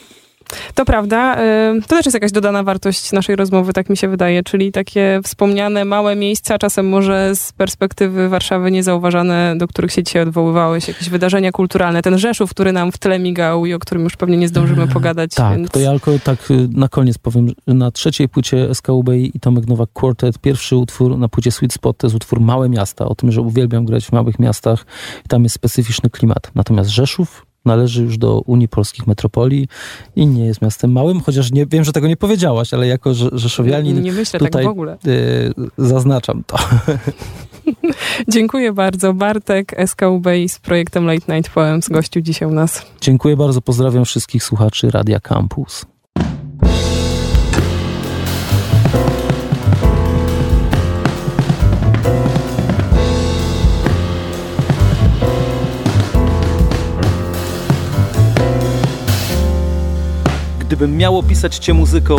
To 0.74 0.84
prawda. 0.84 1.42
Y, 1.76 1.80
to 1.80 1.88
też 1.88 2.06
jest 2.06 2.14
jakaś 2.14 2.32
dodana 2.32 2.62
wartość 2.62 3.12
naszej 3.12 3.36
rozmowy, 3.36 3.72
tak 3.72 3.90
mi 3.90 3.96
się 3.96 4.08
wydaje, 4.08 4.42
czyli 4.42 4.72
takie 4.72 5.20
wspomniane 5.24 5.84
małe 5.84 6.16
miejsca, 6.16 6.58
czasem 6.58 6.88
może 6.88 7.34
z 7.34 7.52
perspektywy 7.52 8.28
Warszawy 8.28 8.70
niezauważane, 8.70 9.54
do 9.58 9.68
których 9.68 9.92
się 9.92 10.02
dzisiaj 10.02 10.22
odwoływałeś, 10.22 10.88
jakieś 10.88 11.10
wydarzenia 11.10 11.52
kulturalne. 11.52 12.02
Ten 12.02 12.18
Rzeszów, 12.18 12.50
który 12.50 12.72
nam 12.72 12.92
w 12.92 12.98
tle 12.98 13.18
migał 13.18 13.66
i 13.66 13.74
o 13.74 13.78
którym 13.78 14.04
już 14.04 14.16
pewnie 14.16 14.36
nie 14.36 14.48
zdążymy 14.48 14.82
mm, 14.82 14.94
pogadać. 14.94 15.34
Tak, 15.34 15.58
więc... 15.58 15.70
to 15.70 15.80
ja 15.80 15.90
tylko 15.90 16.12
tak 16.24 16.50
y, 16.50 16.68
na 16.72 16.88
koniec 16.88 17.18
powiem, 17.18 17.48
że 17.66 17.74
na 17.74 17.90
trzeciej 17.90 18.28
płycie 18.28 18.74
SKUB 18.74 19.08
i 19.14 19.40
Tomek 19.40 19.66
Nowak 19.66 19.90
Quartet, 19.92 20.38
pierwszy 20.38 20.76
utwór 20.76 21.18
na 21.18 21.28
płycie 21.28 21.50
Sweet 21.50 21.72
Spot 21.72 21.96
to 21.96 22.06
jest 22.06 22.16
utwór 22.16 22.40
Małe 22.40 22.68
Miasta, 22.68 23.04
o 23.04 23.14
tym, 23.14 23.32
że 23.32 23.40
uwielbiam 23.40 23.84
grać 23.84 24.06
w 24.06 24.12
małych 24.12 24.38
miastach 24.38 24.86
i 25.24 25.28
tam 25.28 25.42
jest 25.42 25.54
specyficzny 25.54 26.10
klimat. 26.10 26.50
Natomiast 26.54 26.90
Rzeszów 26.90 27.49
należy 27.64 28.02
już 28.02 28.18
do 28.18 28.40
Unii 28.40 28.68
Polskich 28.68 29.06
Metropolii 29.06 29.68
i 30.16 30.26
nie 30.26 30.46
jest 30.46 30.62
miastem 30.62 30.92
małym, 30.92 31.20
chociaż 31.20 31.52
nie, 31.52 31.66
wiem, 31.66 31.84
że 31.84 31.92
tego 31.92 32.08
nie 32.08 32.16
powiedziałaś, 32.16 32.74
ale 32.74 32.86
jako 32.86 33.14
Rzeszowianin 33.14 33.96
nie, 33.96 34.02
nie 34.02 34.12
myślę 34.12 34.38
tutaj 34.38 34.50
tak 34.50 34.64
w 34.64 34.68
ogóle. 34.68 34.98
Y, 35.06 35.52
zaznaczam 35.78 36.42
to. 36.46 36.58
Dziękuję 38.28 38.72
bardzo. 38.72 39.14
Bartek 39.14 39.76
SKUB 39.86 40.26
z 40.48 40.58
projektem 40.58 41.06
Late 41.06 41.36
Night 41.36 41.52
Poems 41.52 41.88
gościu 41.88 42.20
dzisiaj 42.20 42.48
u 42.48 42.52
nas. 42.52 42.86
Dziękuję 43.00 43.36
bardzo. 43.36 43.60
Pozdrawiam 43.60 44.04
wszystkich 44.04 44.44
słuchaczy 44.44 44.90
Radia 44.90 45.20
Campus. 45.20 45.86
Gdybym 60.70 60.96
miał 60.96 61.18
opisać 61.18 61.56
Cię 61.56 61.74
muzyką, 61.74 62.18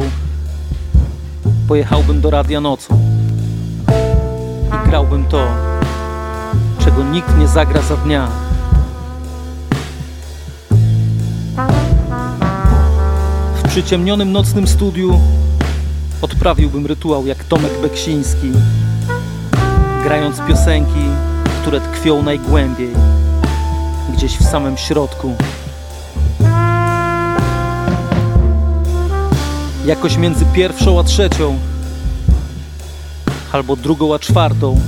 pojechałbym 1.68 2.22
do 2.22 2.30
radia 2.30 2.62
nocą 2.62 3.00
i 4.68 4.90
grałbym 4.90 5.26
to, 5.26 5.48
czego 6.80 7.04
nikt 7.04 7.38
nie 7.38 7.48
zagra 7.48 7.82
za 7.82 7.98
dnia. 7.98 8.28
W 13.56 13.68
przyciemnionym 13.68 14.32
nocnym 14.32 14.68
studiu 14.68 15.20
odprawiłbym 16.22 16.86
rytuał 16.86 17.26
jak 17.26 17.44
Tomek 17.44 17.82
Beksiński, 17.82 18.52
grając 20.04 20.38
piosenki, 20.48 21.06
które 21.62 21.82
tkwią 21.82 22.24
najgłębiej, 22.24 22.94
gdzieś 24.14 24.38
w 24.38 24.44
samym 24.44 24.78
środku. 24.78 25.36
Jakoś 29.92 30.18
między 30.18 30.46
pierwszą 30.46 31.00
a 31.00 31.04
trzecią, 31.04 31.60
albo 33.52 33.76
drugą 33.76 34.14
a 34.14 34.20
czwartą, 34.20 34.80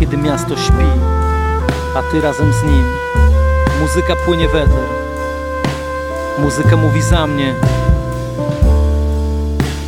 kiedy 0.00 0.16
miasto 0.16 0.56
śpi, 0.56 0.86
a 1.94 2.02
ty 2.02 2.20
razem 2.20 2.52
z 2.52 2.62
nim. 2.64 2.84
Muzyka 3.80 4.16
płynie 4.24 4.48
w 4.48 4.54
eter, 4.54 4.86
muzyka 6.38 6.76
mówi 6.76 7.02
za 7.02 7.26
mnie. 7.26 7.54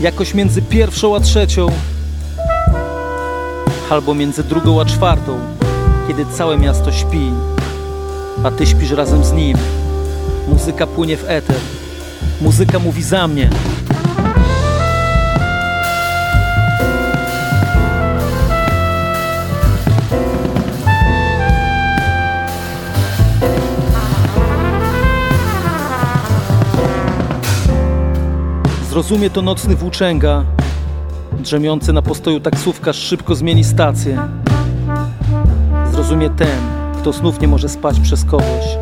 Jakoś 0.01 0.35
między 0.35 0.63
pierwszą 0.63 1.17
a 1.17 1.21
trzecią, 1.21 1.67
albo 3.91 4.15
między 4.15 4.45
drugą 4.45 4.81
a 4.81 4.85
czwartą, 4.85 5.39
kiedy 6.09 6.27
całe 6.27 6.59
miasto 6.59 6.93
śpi, 6.93 7.31
a 8.45 8.51
ty 8.51 8.67
śpisz 8.67 8.91
razem 8.91 9.25
z 9.25 9.33
nim. 9.33 9.59
Muzyka 10.49 10.87
płynie 10.87 11.17
w 11.17 11.25
eter, 11.25 11.61
muzyka 12.41 12.79
mówi 12.79 13.03
za 13.03 13.29
mnie. 13.29 13.51
Zrozumie 28.97 29.31
to 29.31 29.43
nocny 29.43 29.77
włóczęga, 29.77 30.45
drzemiący 31.33 31.93
na 31.93 32.03
postoju 32.03 32.41
taksówkarz 32.41 32.97
szybko 32.97 33.35
zmieni 33.35 33.65
stację. 33.65 34.29
Zrozumie 35.93 36.31
ten, 36.31 36.59
kto 37.01 37.13
znów 37.13 37.41
nie 37.41 37.49
może 37.49 37.69
spać 37.69 38.01
przez 38.01 38.25
kogoś 38.25 38.79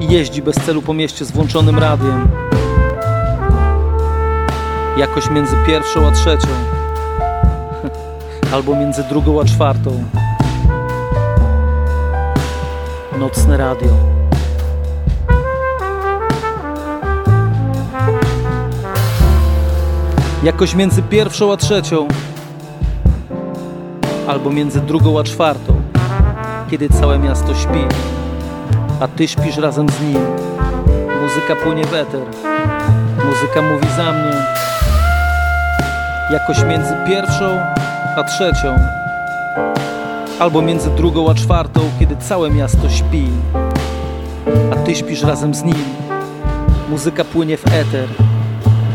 i 0.00 0.12
jeździ 0.12 0.42
bez 0.42 0.56
celu 0.56 0.82
po 0.82 0.94
mieście 0.94 1.24
z 1.24 1.30
włączonym 1.30 1.78
radiem. 1.78 2.28
Jakoś 4.96 5.30
między 5.30 5.56
pierwszą 5.66 6.06
a 6.06 6.10
trzecią, 6.10 6.48
albo 8.54 8.76
między 8.76 9.04
drugą 9.04 9.40
a 9.40 9.44
czwartą. 9.44 10.04
Nocne 13.18 13.56
radio. 13.56 14.17
Jakoś 20.42 20.74
między 20.74 21.02
pierwszą 21.02 21.52
a 21.52 21.56
trzecią, 21.56 22.08
albo 24.28 24.50
między 24.50 24.80
drugą 24.80 25.20
a 25.20 25.24
czwartą, 25.24 25.82
kiedy 26.70 26.88
całe 26.88 27.18
miasto 27.18 27.54
śpi, 27.54 27.84
a 29.00 29.08
ty 29.08 29.28
śpisz 29.28 29.56
razem 29.56 29.88
z 29.88 30.00
nim. 30.00 30.18
Muzyka 31.22 31.56
płynie 31.56 31.84
w 31.84 31.94
eter, 31.94 32.22
muzyka 33.24 33.62
mówi 33.62 33.86
za 33.96 34.12
mnie. 34.12 34.46
Jakoś 36.30 36.64
między 36.64 36.96
pierwszą 37.06 37.60
a 38.16 38.24
trzecią, 38.24 38.76
albo 40.38 40.62
między 40.62 40.90
drugą 40.90 41.30
a 41.30 41.34
czwartą, 41.34 41.80
kiedy 41.98 42.16
całe 42.16 42.50
miasto 42.50 42.88
śpi, 42.88 43.26
a 44.72 44.76
ty 44.76 44.94
śpisz 44.94 45.22
razem 45.22 45.54
z 45.54 45.62
nim. 45.62 45.84
Muzyka 46.90 47.24
płynie 47.24 47.56
w 47.56 47.66
eter, 47.66 48.08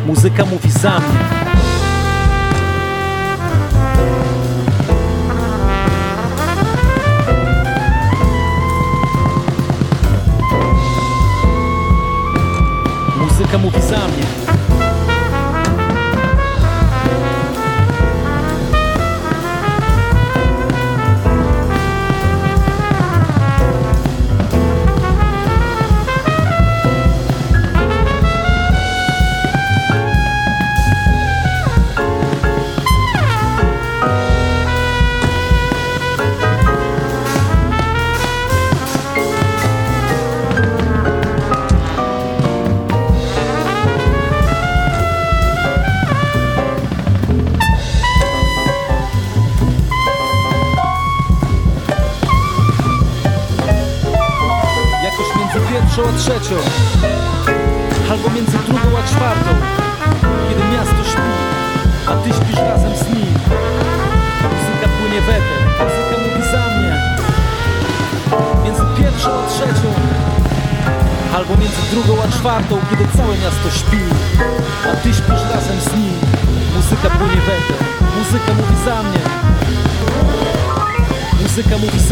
muzyka 0.06 0.46
mówi 0.46 0.72
za 0.72 1.00
mnie. 1.00 1.20
Muzyka 13.22 13.58
mówi 13.58 13.82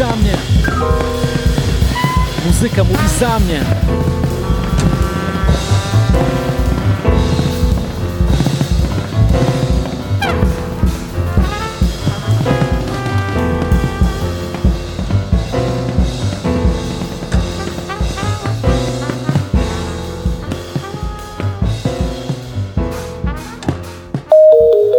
za 0.02 0.16
mnie 0.16 0.36
Muzyka 2.46 2.84
mówi 2.84 3.08
za 3.20 3.38
mnie. 3.38 3.64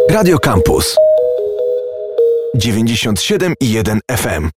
Radio 0.10 0.40
Campus 0.40 0.96
97 2.56 3.54
i 3.60 3.72
1 3.72 4.00
FM. 4.18 4.50